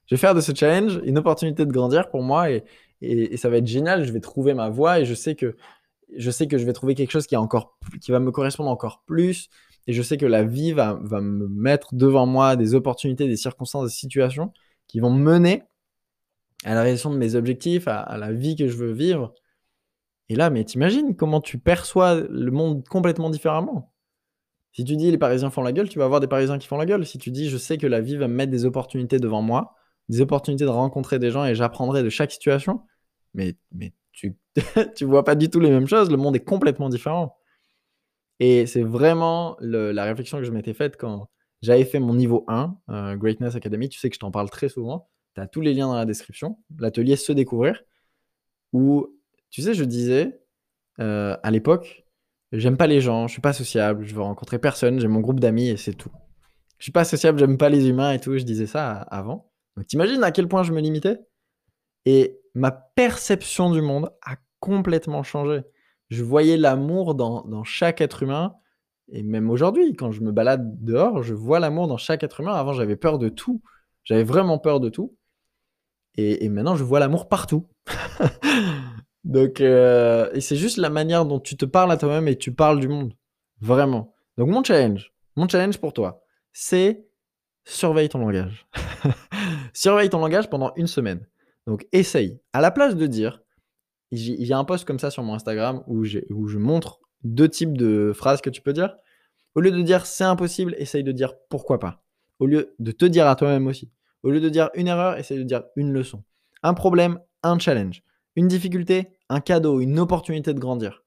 je 0.08 0.14
vais 0.14 0.18
faire 0.18 0.34
de 0.34 0.40
ce 0.40 0.52
challenge 0.54 1.00
une 1.04 1.18
opportunité 1.18 1.66
de 1.66 1.70
grandir 1.70 2.08
pour 2.08 2.22
moi 2.22 2.50
et, 2.50 2.64
et, 3.02 3.36
ça 3.36 3.48
va 3.48 3.58
être 3.58 3.66
génial. 3.66 4.04
Je 4.04 4.12
vais 4.12 4.20
trouver 4.20 4.54
ma 4.54 4.70
voie 4.70 5.00
et 5.00 5.04
je 5.04 5.14
sais 5.14 5.34
que 5.34 5.56
je 6.16 6.30
sais 6.30 6.46
que 6.48 6.56
je 6.56 6.64
vais 6.64 6.72
trouver 6.72 6.94
quelque 6.94 7.10
chose 7.10 7.26
qui, 7.26 7.34
est 7.34 7.38
encore, 7.38 7.78
qui 8.00 8.10
va 8.10 8.18
me 8.18 8.32
correspondre 8.32 8.70
encore 8.70 9.02
plus. 9.04 9.50
Et 9.86 9.92
je 9.92 10.00
sais 10.00 10.16
que 10.16 10.24
la 10.24 10.42
vie 10.42 10.72
va, 10.72 10.98
va 11.02 11.20
me 11.20 11.46
mettre 11.48 11.94
devant 11.94 12.24
moi 12.24 12.56
des 12.56 12.74
opportunités, 12.74 13.28
des 13.28 13.36
circonstances, 13.36 13.84
des 13.84 13.94
situations 13.94 14.52
qui 14.86 15.00
vont 15.00 15.10
mener 15.10 15.64
à 16.64 16.74
la 16.74 16.82
réalisation 16.82 17.10
de 17.10 17.18
mes 17.18 17.34
objectifs, 17.34 17.86
à, 17.88 18.00
à 18.00 18.16
la 18.16 18.32
vie 18.32 18.56
que 18.56 18.68
je 18.68 18.76
veux 18.76 18.92
vivre. 18.92 19.34
Et 20.30 20.34
là, 20.34 20.48
mais 20.48 20.64
t'imagines 20.64 21.14
comment 21.14 21.42
tu 21.42 21.58
perçois 21.58 22.14
le 22.14 22.50
monde 22.50 22.86
complètement 22.88 23.28
différemment. 23.28 23.92
Si 24.78 24.84
tu 24.84 24.94
dis 24.94 25.10
les 25.10 25.18
Parisiens 25.18 25.50
font 25.50 25.62
la 25.62 25.72
gueule, 25.72 25.88
tu 25.88 25.98
vas 25.98 26.04
avoir 26.04 26.20
des 26.20 26.28
Parisiens 26.28 26.56
qui 26.56 26.68
font 26.68 26.76
la 26.76 26.86
gueule. 26.86 27.04
Si 27.04 27.18
tu 27.18 27.32
dis 27.32 27.48
je 27.48 27.56
sais 27.56 27.78
que 27.78 27.86
la 27.88 28.00
vie 28.00 28.14
va 28.14 28.28
me 28.28 28.34
mettre 28.34 28.52
des 28.52 28.64
opportunités 28.64 29.18
devant 29.18 29.42
moi, 29.42 29.74
des 30.08 30.20
opportunités 30.20 30.62
de 30.62 30.70
rencontrer 30.70 31.18
des 31.18 31.32
gens 31.32 31.44
et 31.44 31.56
j'apprendrai 31.56 32.04
de 32.04 32.10
chaque 32.10 32.30
situation. 32.30 32.82
Mais, 33.34 33.56
mais 33.72 33.92
tu, 34.12 34.36
tu 34.94 35.04
vois 35.04 35.24
pas 35.24 35.34
du 35.34 35.50
tout 35.50 35.58
les 35.58 35.70
mêmes 35.70 35.88
choses. 35.88 36.12
Le 36.12 36.16
monde 36.16 36.36
est 36.36 36.44
complètement 36.44 36.88
différent. 36.90 37.36
Et 38.38 38.66
c'est 38.66 38.84
vraiment 38.84 39.56
la 39.60 40.04
réflexion 40.04 40.38
que 40.38 40.44
je 40.44 40.52
m'étais 40.52 40.74
faite 40.74 40.96
quand 40.96 41.28
j'avais 41.60 41.84
fait 41.84 41.98
mon 41.98 42.14
niveau 42.14 42.44
1, 42.46 42.76
euh, 42.90 43.16
Greatness 43.16 43.56
Academy. 43.56 43.88
Tu 43.88 43.98
sais 43.98 44.08
que 44.10 44.14
je 44.14 44.20
t'en 44.20 44.30
parle 44.30 44.48
très 44.48 44.68
souvent. 44.68 45.08
Tu 45.34 45.40
as 45.40 45.48
tous 45.48 45.60
les 45.60 45.74
liens 45.74 45.88
dans 45.88 45.96
la 45.96 46.06
description. 46.06 46.56
L'atelier 46.78 47.16
Se 47.16 47.32
découvrir. 47.32 47.82
Où, 48.72 49.08
tu 49.50 49.60
sais, 49.60 49.74
je 49.74 49.82
disais 49.82 50.40
euh, 51.00 51.36
à 51.42 51.50
l'époque, 51.50 52.07
j'aime 52.52 52.76
pas 52.76 52.86
les 52.86 53.00
gens, 53.00 53.26
je 53.26 53.32
suis 53.32 53.42
pas 53.42 53.52
sociable, 53.52 54.04
je 54.04 54.14
veux 54.14 54.22
rencontrer 54.22 54.58
personne, 54.58 55.00
j'ai 55.00 55.08
mon 55.08 55.20
groupe 55.20 55.40
d'amis 55.40 55.68
et 55.68 55.76
c'est 55.76 55.94
tout. 55.94 56.10
Je 56.78 56.84
suis 56.84 56.92
pas 56.92 57.04
sociable, 57.04 57.38
j'aime 57.38 57.58
pas 57.58 57.68
les 57.68 57.88
humains 57.88 58.12
et 58.12 58.20
tout. 58.20 58.38
Je 58.38 58.44
disais 58.44 58.66
ça 58.66 58.92
avant. 58.92 59.50
Donc 59.76 59.86
t'imagines 59.86 60.22
à 60.22 60.30
quel 60.30 60.48
point 60.48 60.62
je 60.62 60.72
me 60.72 60.80
limitais? 60.80 61.18
Et 62.06 62.40
ma 62.54 62.70
perception 62.70 63.70
du 63.70 63.82
monde 63.82 64.10
a 64.24 64.36
complètement 64.60 65.22
changé. 65.22 65.62
Je 66.08 66.22
voyais 66.22 66.56
l'amour 66.56 67.14
dans, 67.14 67.64
chaque 67.64 68.00
être 68.00 68.22
humain. 68.22 68.54
Et 69.10 69.22
même 69.22 69.50
aujourd'hui, 69.50 69.94
quand 69.94 70.10
je 70.10 70.20
me 70.22 70.32
balade 70.32 70.82
dehors, 70.82 71.22
je 71.22 71.34
vois 71.34 71.60
l'amour 71.60 71.88
dans 71.88 71.96
chaque 71.96 72.22
être 72.22 72.40
humain. 72.40 72.54
Avant, 72.54 72.72
j'avais 72.72 72.96
peur 72.96 73.18
de 73.18 73.28
tout. 73.28 73.62
J'avais 74.04 74.24
vraiment 74.24 74.58
peur 74.58 74.80
de 74.80 74.88
tout. 74.88 75.16
Et, 76.16 76.48
maintenant, 76.48 76.74
je 76.74 76.82
vois 76.82 76.98
l'amour 76.98 77.28
partout. 77.28 77.68
Donc, 79.28 79.60
euh, 79.60 80.28
c'est 80.40 80.56
juste 80.56 80.78
la 80.78 80.90
manière 80.90 81.24
dont 81.24 81.38
tu 81.38 81.56
te 81.56 81.64
parles 81.64 81.92
à 81.92 81.96
toi-même 81.96 82.26
et 82.26 82.36
tu 82.36 82.52
parles 82.52 82.80
du 82.80 82.88
monde. 82.88 83.14
Vraiment. 83.60 84.14
Donc, 84.36 84.48
mon 84.48 84.64
challenge, 84.64 85.12
mon 85.36 85.46
challenge 85.46 85.78
pour 85.78 85.92
toi, 85.92 86.22
c'est 86.52 87.06
surveille 87.64 88.08
ton 88.08 88.18
langage. 88.18 88.66
Surveille 89.72 90.10
ton 90.10 90.18
langage 90.18 90.50
pendant 90.50 90.72
une 90.74 90.86
semaine. 90.86 91.26
Donc 91.66 91.86
essaye. 91.92 92.40
À 92.52 92.60
la 92.60 92.70
place 92.70 92.96
de 92.96 93.06
dire, 93.06 93.42
il 94.10 94.44
y 94.44 94.52
a 94.52 94.58
un 94.58 94.64
post 94.64 94.86
comme 94.86 94.98
ça 94.98 95.10
sur 95.10 95.22
mon 95.22 95.34
Instagram 95.34 95.84
où 95.86 96.04
je 96.04 96.58
montre 96.58 97.00
deux 97.24 97.48
types 97.48 97.76
de 97.76 98.12
phrases 98.14 98.40
que 98.40 98.50
tu 98.50 98.62
peux 98.62 98.72
dire. 98.72 98.96
Au 99.54 99.60
lieu 99.60 99.70
de 99.70 99.82
dire 99.82 100.06
c'est 100.06 100.24
impossible, 100.24 100.74
essaye 100.78 101.04
de 101.04 101.12
dire 101.12 101.34
pourquoi 101.50 101.78
pas. 101.78 102.02
Au 102.38 102.46
lieu 102.46 102.74
de 102.78 102.90
te 102.90 103.04
dire 103.04 103.26
à 103.26 103.36
toi-même 103.36 103.66
aussi. 103.66 103.90
Au 104.22 104.30
lieu 104.30 104.40
de 104.40 104.48
dire 104.48 104.70
une 104.74 104.88
erreur, 104.88 105.18
essaye 105.18 105.38
de 105.38 105.42
dire 105.42 105.64
une 105.76 105.92
leçon. 105.92 106.24
Un 106.62 106.74
problème, 106.74 107.20
un 107.42 107.58
challenge. 107.58 108.02
Une 108.34 108.48
difficulté, 108.48 109.10
un 109.28 109.40
cadeau, 109.40 109.80
une 109.80 109.98
opportunité 109.98 110.54
de 110.54 110.58
grandir. 110.58 111.04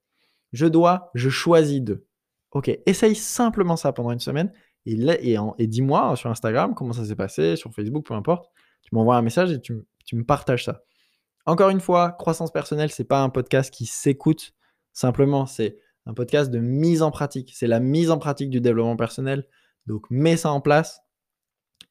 Je 0.52 0.66
dois, 0.66 1.10
je 1.14 1.28
choisis 1.28 1.80
de. 1.80 2.06
Ok, 2.52 2.70
essaye 2.86 3.16
simplement 3.16 3.76
ça 3.76 3.92
pendant 3.92 4.12
une 4.12 4.20
semaine 4.20 4.52
et, 4.84 5.66
dis-moi 5.66 6.16
sur 6.16 6.30
Instagram 6.30 6.74
comment 6.74 6.92
ça 6.92 7.04
s'est 7.04 7.16
passé, 7.16 7.56
sur 7.56 7.72
Facebook, 7.72 8.06
peu 8.06 8.14
importe. 8.14 8.50
Tu 8.82 8.94
m'envoies 8.94 9.16
un 9.16 9.22
message 9.22 9.52
et 9.52 9.60
tu, 9.60 9.80
tu, 10.04 10.16
me 10.16 10.24
partages 10.24 10.64
ça. 10.64 10.82
Encore 11.46 11.70
une 11.70 11.80
fois, 11.80 12.12
croissance 12.12 12.52
personnelle, 12.52 12.90
c'est 12.90 13.04
pas 13.04 13.22
un 13.22 13.30
podcast 13.30 13.72
qui 13.72 13.86
s'écoute 13.86 14.54
simplement, 14.92 15.46
c'est 15.46 15.78
un 16.06 16.14
podcast 16.14 16.50
de 16.50 16.58
mise 16.58 17.02
en 17.02 17.10
pratique. 17.10 17.52
C'est 17.54 17.66
la 17.66 17.80
mise 17.80 18.10
en 18.10 18.18
pratique 18.18 18.50
du 18.50 18.60
développement 18.60 18.96
personnel. 18.96 19.46
Donc 19.86 20.06
mets 20.10 20.36
ça 20.36 20.50
en 20.50 20.60
place. 20.60 21.00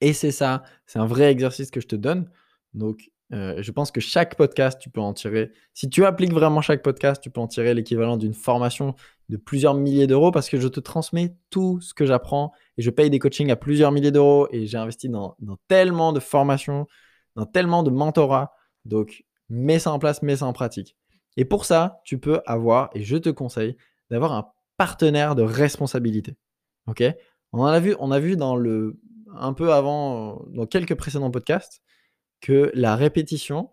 Et 0.01 0.13
c'est 0.13 0.31
ça, 0.31 0.63
c'est 0.85 0.99
un 0.99 1.05
vrai 1.05 1.31
exercice 1.31 1.71
que 1.71 1.79
je 1.79 1.87
te 1.87 1.95
donne. 1.95 2.29
Donc 2.73 3.10
euh, 3.33 3.61
je 3.61 3.71
pense 3.71 3.91
que 3.91 4.01
chaque 4.01 4.35
podcast, 4.35 4.79
tu 4.79 4.89
peux 4.89 4.99
en 4.99 5.13
tirer. 5.13 5.51
Si 5.73 5.89
tu 5.89 6.05
appliques 6.05 6.33
vraiment 6.33 6.61
chaque 6.61 6.83
podcast, 6.83 7.21
tu 7.21 7.29
peux 7.29 7.39
en 7.39 7.47
tirer 7.47 7.73
l'équivalent 7.73 8.17
d'une 8.17 8.33
formation 8.33 8.95
de 9.29 9.37
plusieurs 9.37 9.73
milliers 9.73 10.07
d'euros 10.07 10.31
parce 10.31 10.49
que 10.49 10.59
je 10.59 10.67
te 10.67 10.81
transmets 10.81 11.35
tout 11.49 11.79
ce 11.79 11.93
que 11.93 12.05
j'apprends 12.05 12.51
et 12.77 12.81
je 12.81 12.89
paye 12.89 13.09
des 13.09 13.19
coachings 13.19 13.49
à 13.49 13.55
plusieurs 13.55 13.91
milliers 13.93 14.11
d'euros 14.11 14.47
et 14.51 14.67
j'ai 14.67 14.77
investi 14.77 15.07
dans, 15.07 15.37
tellement 15.69 16.11
de 16.11 16.19
formations, 16.19 16.87
dans 17.35 17.45
tellement 17.45 17.83
de 17.83 17.89
mentorat. 17.89 18.53
Donc, 18.83 19.23
mets 19.49 19.79
ça 19.79 19.91
en 19.91 19.99
place, 19.99 20.21
mets 20.21 20.37
ça 20.37 20.45
en 20.45 20.53
pratique. 20.53 20.97
Et 21.37 21.45
pour 21.45 21.63
ça, 21.63 22.01
tu 22.03 22.17
peux 22.17 22.41
avoir, 22.45 22.89
et 22.93 23.03
je 23.03 23.15
te 23.15 23.29
conseille, 23.29 23.77
d'avoir 24.09 24.33
un 24.33 24.47
partenaire 24.75 25.35
de 25.35 25.43
responsabilité. 25.43 26.35
Ok? 26.87 27.01
On 27.53 27.61
en 27.61 27.67
a 27.67 27.79
vu, 27.79 27.95
on 27.99 28.11
a 28.11 28.19
vu 28.19 28.35
dans 28.35 28.57
le 28.57 28.99
un 29.33 29.53
peu 29.53 29.71
avant, 29.71 30.43
dans 30.49 30.65
quelques 30.65 30.95
précédents 30.95 31.31
podcasts, 31.31 31.81
que 32.41 32.71
la 32.73 32.95
répétition, 32.95 33.69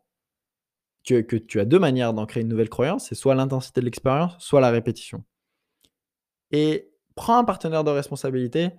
que, 1.04 1.20
que 1.22 1.36
tu 1.36 1.58
as 1.58 1.64
deux 1.64 1.78
manières 1.78 2.12
d'ancrer 2.12 2.40
une 2.40 2.48
nouvelle 2.48 2.68
croyance, 2.68 3.08
c'est 3.08 3.14
soit 3.14 3.34
l'intensité 3.34 3.80
de 3.80 3.86
l'expérience, 3.86 4.36
soit 4.38 4.60
la 4.60 4.70
répétition. 4.70 5.24
Et 6.50 6.90
prends 7.14 7.38
un 7.38 7.44
partenaire 7.44 7.84
de 7.84 7.90
responsabilité, 7.90 8.70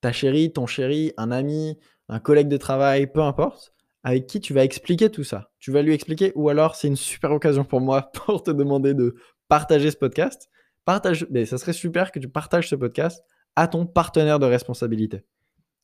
ta 0.00 0.12
chérie, 0.12 0.52
ton 0.52 0.66
chéri, 0.66 1.12
un 1.16 1.30
ami, 1.30 1.78
un 2.08 2.20
collègue 2.20 2.48
de 2.48 2.56
travail, 2.56 3.10
peu 3.10 3.22
importe, 3.22 3.72
avec 4.02 4.26
qui 4.26 4.40
tu 4.40 4.52
vas 4.54 4.64
expliquer 4.64 5.10
tout 5.10 5.24
ça. 5.24 5.50
Tu 5.58 5.72
vas 5.72 5.82
lui 5.82 5.92
expliquer, 5.92 6.32
ou 6.34 6.48
alors 6.48 6.76
c'est 6.76 6.88
une 6.88 6.96
super 6.96 7.32
occasion 7.32 7.64
pour 7.64 7.80
moi 7.80 8.10
pour 8.26 8.42
te 8.42 8.50
demander 8.50 8.94
de 8.94 9.16
partager 9.48 9.90
ce 9.90 9.96
podcast. 9.96 10.48
Partage, 10.84 11.26
mais 11.30 11.44
ça 11.44 11.58
serait 11.58 11.72
super 11.72 12.12
que 12.12 12.18
tu 12.18 12.28
partages 12.28 12.68
ce 12.68 12.74
podcast 12.74 13.22
à 13.56 13.66
ton 13.68 13.86
partenaire 13.86 14.38
de 14.38 14.46
responsabilité. 14.46 15.24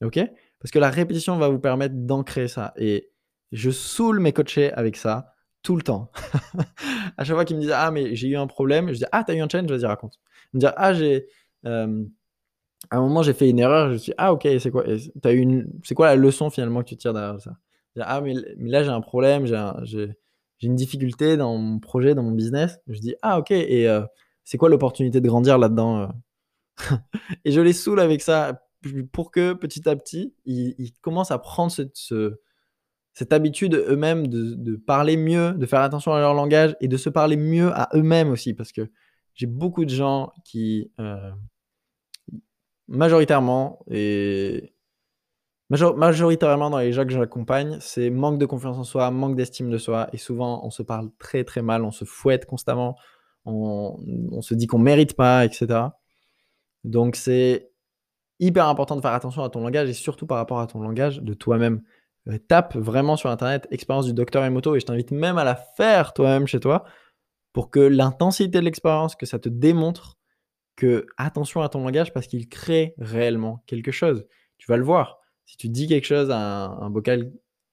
OK? 0.02 0.20
Parce 0.60 0.70
que 0.70 0.78
la 0.78 0.90
répétition 0.90 1.36
va 1.36 1.48
vous 1.48 1.58
permettre 1.58 1.94
d'ancrer 1.94 2.48
ça. 2.48 2.72
Et 2.76 3.10
je 3.54 3.70
saoule 3.70 4.18
mes 4.18 4.32
coachés 4.32 4.72
avec 4.72 4.96
ça 4.96 5.32
tout 5.62 5.76
le 5.76 5.82
temps. 5.82 6.10
à 7.16 7.24
chaque 7.24 7.36
fois 7.36 7.44
qu'ils 7.44 7.56
me 7.56 7.62
disent 7.62 7.72
Ah, 7.74 7.90
mais 7.90 8.14
j'ai 8.16 8.28
eu 8.28 8.36
un 8.36 8.46
problème, 8.46 8.88
je 8.88 8.98
dis 8.98 9.04
Ah, 9.12 9.24
t'as 9.24 9.34
eu 9.34 9.40
un 9.40 9.48
challenge, 9.48 9.70
vas-y, 9.70 9.86
raconte. 9.86 10.18
Ils 10.52 10.56
me 10.56 10.60
disent 10.60 10.72
Ah, 10.76 10.92
j'ai. 10.92 11.26
Euh, 11.64 12.04
à 12.90 12.98
un 12.98 13.00
moment, 13.00 13.22
j'ai 13.22 13.32
fait 13.32 13.48
une 13.48 13.60
erreur, 13.60 13.88
je 13.88 13.92
me 13.94 13.98
suis 13.98 14.12
Ah, 14.18 14.32
ok, 14.32 14.46
c'est 14.58 14.70
quoi 14.70 14.84
as 15.24 15.30
une... 15.30 15.66
C'est 15.84 15.94
quoi 15.94 16.06
la 16.06 16.16
leçon 16.16 16.50
finalement 16.50 16.82
que 16.82 16.88
tu 16.88 16.96
tires 16.96 17.14
derrière 17.14 17.40
ça? 17.40 17.56
Je 17.94 18.00
dis, 18.00 18.06
Ah, 18.06 18.20
mais, 18.20 18.34
là, 18.58 18.82
j'ai 18.82 18.90
un 18.90 19.00
problème, 19.00 19.46
j'ai 19.46 20.14
une 20.60 20.74
difficulté 20.74 21.36
dans 21.36 21.56
mon 21.56 21.78
projet, 21.78 22.14
dans 22.14 22.22
mon 22.24 22.32
business. 22.32 22.78
Je 22.88 22.98
dis 22.98 23.14
Ah, 23.22 23.38
ok, 23.38 23.52
et 23.52 23.88
euh, 23.88 24.02
c'est 24.42 24.58
quoi 24.58 24.68
l'opportunité 24.68 25.20
de 25.20 25.28
grandir 25.28 25.58
là-dedans 25.58 26.00
euh? 26.02 26.08
Et 27.44 27.52
je 27.52 27.60
les 27.60 27.72
saoule 27.72 28.00
avec 28.00 28.20
ça 28.20 28.60
pour 29.12 29.30
que 29.30 29.54
petit 29.54 29.88
à 29.88 29.96
petit, 29.96 30.34
ils, 30.44 30.92
commencent 31.00 31.30
à 31.30 31.38
prendre 31.38 31.72
ce 31.72 32.38
cette 33.14 33.32
habitude 33.32 33.74
eux-mêmes 33.74 34.26
de, 34.26 34.76
parler 34.76 35.16
mieux, 35.16 35.52
de 35.52 35.66
faire 35.66 35.80
attention 35.80 36.12
à 36.12 36.20
leur 36.20 36.34
langage 36.34 36.76
et 36.80 36.88
de 36.88 36.96
se 36.96 37.08
parler 37.08 37.36
mieux 37.36 37.70
à 37.72 37.88
eux-mêmes 37.94 38.30
aussi. 38.30 38.54
Parce 38.54 38.72
que 38.72 38.90
j'ai 39.34 39.46
beaucoup 39.46 39.84
de 39.84 39.90
gens 39.90 40.32
qui, 40.44 40.90
euh, 40.98 41.30
majoritairement, 42.88 43.84
et 43.88 44.74
majoritairement 45.70 46.70
dans 46.70 46.78
les 46.78 46.92
gens 46.92 47.04
que 47.04 47.12
j'accompagne, 47.12 47.78
c'est 47.80 48.10
manque 48.10 48.38
de 48.38 48.46
confiance 48.46 48.76
en 48.78 48.84
soi, 48.84 49.10
manque 49.12 49.36
d'estime 49.36 49.70
de 49.70 49.78
soi. 49.78 50.08
Et 50.12 50.18
souvent, 50.18 50.64
on 50.64 50.70
se 50.70 50.82
parle 50.82 51.10
très 51.18 51.44
très 51.44 51.62
mal, 51.62 51.84
on 51.84 51.92
se 51.92 52.04
fouette 52.04 52.46
constamment, 52.46 52.96
on, 53.44 53.96
on 54.32 54.42
se 54.42 54.54
dit 54.54 54.66
qu'on 54.66 54.78
mérite 54.78 55.14
pas, 55.14 55.44
etc. 55.44 55.66
Donc 56.82 57.14
c'est 57.14 57.70
hyper 58.40 58.66
important 58.66 58.96
de 58.96 59.00
faire 59.00 59.12
attention 59.12 59.44
à 59.44 59.50
ton 59.50 59.60
langage 59.60 59.88
et 59.88 59.94
surtout 59.94 60.26
par 60.26 60.38
rapport 60.38 60.58
à 60.58 60.66
ton 60.66 60.80
langage 60.80 61.22
de 61.22 61.32
toi-même. 61.32 61.82
Euh, 62.28 62.38
tape 62.38 62.74
vraiment 62.76 63.16
sur 63.16 63.28
Internet 63.28 63.68
expérience 63.70 64.06
du 64.06 64.14
docteur 64.14 64.44
Emoto 64.44 64.74
et 64.74 64.80
je 64.80 64.86
t'invite 64.86 65.10
même 65.10 65.36
à 65.36 65.44
la 65.44 65.56
faire 65.56 66.14
toi-même 66.14 66.46
chez 66.46 66.58
toi 66.58 66.84
pour 67.52 67.70
que 67.70 67.80
l'intensité 67.80 68.58
de 68.58 68.64
l'expérience, 68.64 69.14
que 69.14 69.26
ça 69.26 69.38
te 69.38 69.48
démontre 69.50 70.18
que 70.74 71.06
attention 71.18 71.60
à 71.60 71.68
ton 71.68 71.84
langage 71.84 72.12
parce 72.12 72.26
qu'il 72.26 72.48
crée 72.48 72.94
réellement 72.98 73.62
quelque 73.66 73.92
chose. 73.92 74.26
Tu 74.58 74.66
vas 74.70 74.76
le 74.76 74.84
voir. 74.84 75.18
Si 75.44 75.56
tu 75.56 75.68
dis 75.68 75.86
quelque 75.86 76.06
chose 76.06 76.30
à 76.30 76.38
un, 76.38 76.90
bocal, 76.90 77.30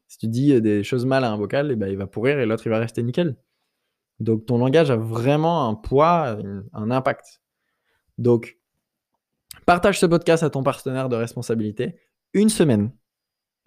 si 0.08 0.18
tu 0.18 0.28
dis 0.28 0.62
des 0.62 0.84
choses 0.84 1.06
mal 1.06 1.24
à 1.24 1.32
un 1.32 1.38
bocal, 1.38 1.70
et 1.70 1.74
eh 1.74 1.76
ben, 1.78 1.88
il 1.88 1.98
va 1.98 2.06
pourrir 2.06 2.38
et 2.38 2.46
l'autre 2.46 2.68
il 2.68 2.70
va 2.70 2.80
rester 2.80 3.02
nickel. 3.02 3.38
Donc 4.20 4.46
ton 4.46 4.58
langage 4.58 4.92
a 4.92 4.98
vraiment 4.98 5.68
un 5.68 5.76
poids, 5.76 6.38
un 6.74 6.92
impact. 6.92 7.42
Donc 8.18 8.58
partage 9.66 10.00
ce 10.00 10.06
podcast 10.06 10.44
à 10.44 10.50
ton 10.50 10.62
partenaire 10.62 11.08
de 11.08 11.16
responsabilité 11.16 11.96
une 12.34 12.50
semaine 12.50 12.92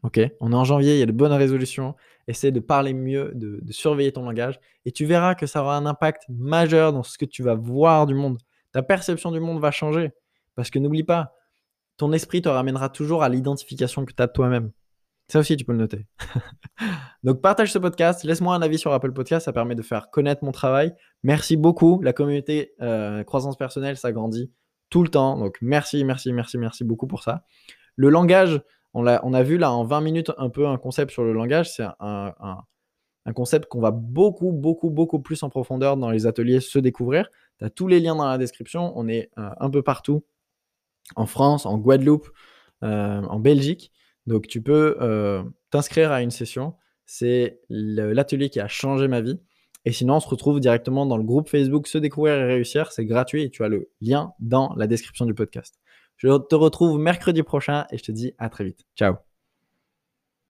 Ok, 0.05 0.21
on 0.41 0.53
est 0.53 0.55
en 0.55 0.65
janvier, 0.65 0.97
il 0.97 0.99
y 0.99 1.03
a 1.03 1.07
de 1.07 1.13
bonnes 1.13 1.33
résolutions. 1.33 1.95
Essaie 2.29 2.53
de 2.53 2.61
parler 2.61 2.93
mieux, 2.93 3.33
de, 3.35 3.61
surveiller 3.71 4.13
ton 4.13 4.25
langage, 4.25 4.61
et 4.85 4.93
tu 4.93 5.07
verras 5.07 5.35
que 5.35 5.47
ça 5.47 5.63
aura 5.63 5.79
un 5.79 5.87
impact 5.87 6.25
majeur 6.29 6.93
dans 6.93 7.03
ce 7.03 7.17
que 7.17 7.25
tu 7.25 7.43
vas 7.43 7.55
voir 7.55 8.07
du 8.07 8.15
monde. 8.15 8.39
Ta 8.73 8.83
perception 8.83 9.33
du 9.33 9.41
monde 9.41 9.61
va 9.61 9.71
changer. 9.71 10.13
Parce 10.57 10.71
que 10.71 10.79
n'oublie 10.79 11.05
pas, 11.05 11.35
ton 11.97 12.13
esprit 12.13 12.43
te 12.43 12.51
ramènera 12.51 12.91
toujours 12.91 13.23
à 13.23 13.31
l'identification 13.31 14.05
que 14.05 14.13
tu 14.13 14.23
as 14.23 14.27
de 14.27 14.33
toi-même. 14.33 14.73
Ça 15.29 15.39
aussi, 15.39 15.57
tu 15.57 15.65
peux 15.65 15.73
le 15.73 15.79
noter. 15.79 16.07
Donc, 17.25 17.41
partage 17.41 17.73
ce 17.73 17.79
podcast. 17.79 18.25
Laisse-moi 18.25 18.55
un 18.55 18.61
avis 18.61 18.79
sur 18.79 18.93
Apple 18.93 19.13
Podcast. 19.13 19.47
Ça 19.47 19.55
permet 19.55 19.75
de 19.75 19.81
faire 19.81 20.11
connaître 20.11 20.45
mon 20.45 20.53
travail. 20.53 20.93
Merci 21.23 21.57
beaucoup. 21.57 22.03
La 22.03 22.13
communauté 22.13 22.75
euh, 22.83 23.25
croissance 23.25 23.57
personnelle 23.57 23.97
s'agrandit 23.97 24.53
tout 24.91 25.03
le 25.03 25.09
temps. 25.09 25.39
Donc, 25.39 25.57
merci, 25.63 26.05
merci, 26.05 26.33
merci, 26.35 26.59
merci 26.59 26.85
beaucoup 26.85 27.07
pour 27.07 27.23
ça. 27.23 27.47
Le 27.97 28.11
langage, 28.11 28.61
on 28.95 29.07
a, 29.07 29.43
vu 29.43 29.59
là 29.59 29.73
en 29.73 29.85
20 29.85 30.01
minutes 30.01 30.33
un 30.39 30.49
peu 30.49 30.67
un 30.67 30.79
concept 30.79 31.11
sur 31.11 31.25
le 31.25 31.33
langage. 31.33 31.73
C'est 31.73 31.87
un, 32.01 32.63
concept 33.35 33.69
qu'on 33.69 33.81
va 33.81 33.91
beaucoup, 33.91 34.53
beaucoup, 34.53 34.91
beaucoup 34.91 35.21
plus 35.21 35.43
en 35.43 35.51
profondeur 35.51 35.97
dans 35.97 36.11
les 36.11 36.27
ateliers 36.27 36.61
se 36.61 36.79
découvrir. 36.79 37.29
Tu 37.59 37.65
as 37.65 37.71
tous 37.71 37.89
les 37.89 38.01
liens 38.01 38.15
dans 38.15 38.29
la 38.29 38.39
description. 38.39 38.93
On 38.97 39.09
est 39.09 39.31
euh, 39.39 39.51
un 39.59 39.71
peu 39.71 39.83
partout 39.83 40.25
en 41.17 41.27
France, 41.27 41.67
en 41.67 41.79
Guadeloupe, 41.79 42.29
euh, 42.83 43.23
en 43.23 43.41
Belgique. 43.41 43.93
Donc 44.27 44.47
tu 44.47 44.63
peux 44.63 44.97
euh, 45.01 45.43
t'inscrire 45.71 46.13
à 46.13 46.23
une 46.23 46.31
session. 46.31 46.75
C'est 47.07 47.61
l'atelier 47.69 48.49
qui 48.49 48.61
a 48.61 48.69
changé 48.69 49.09
ma 49.09 49.21
vie. 49.21 49.41
Et 49.87 49.93
sinon, 49.93 50.15
on 50.15 50.21
se 50.21 50.29
retrouve 50.29 50.61
directement 50.61 51.05
dans 51.05 51.19
le 51.19 51.25
groupe 51.25 51.51
Facebook 51.51 51.89
Se 51.89 51.99
découvrir 51.99 52.35
et 52.35 52.45
réussir. 52.45 52.93
C'est 52.93 53.05
gratuit 53.05 53.51
tu 53.51 53.65
as 53.65 53.69
le 53.69 53.91
lien 54.01 54.33
dans 54.39 54.75
la 54.77 54.87
description 54.87 55.27
du 55.27 55.35
podcast. 55.35 55.79
Je 56.25 56.39
te 56.39 56.55
retrouve 56.55 56.99
mercredi 56.99 57.43
prochain 57.43 57.85
et 57.91 57.99
je 57.99 58.03
te 58.03 58.11
dis 58.11 58.33
à 58.39 58.49
très 58.49 58.65
vite. 58.65 58.87
Ciao 58.97 59.17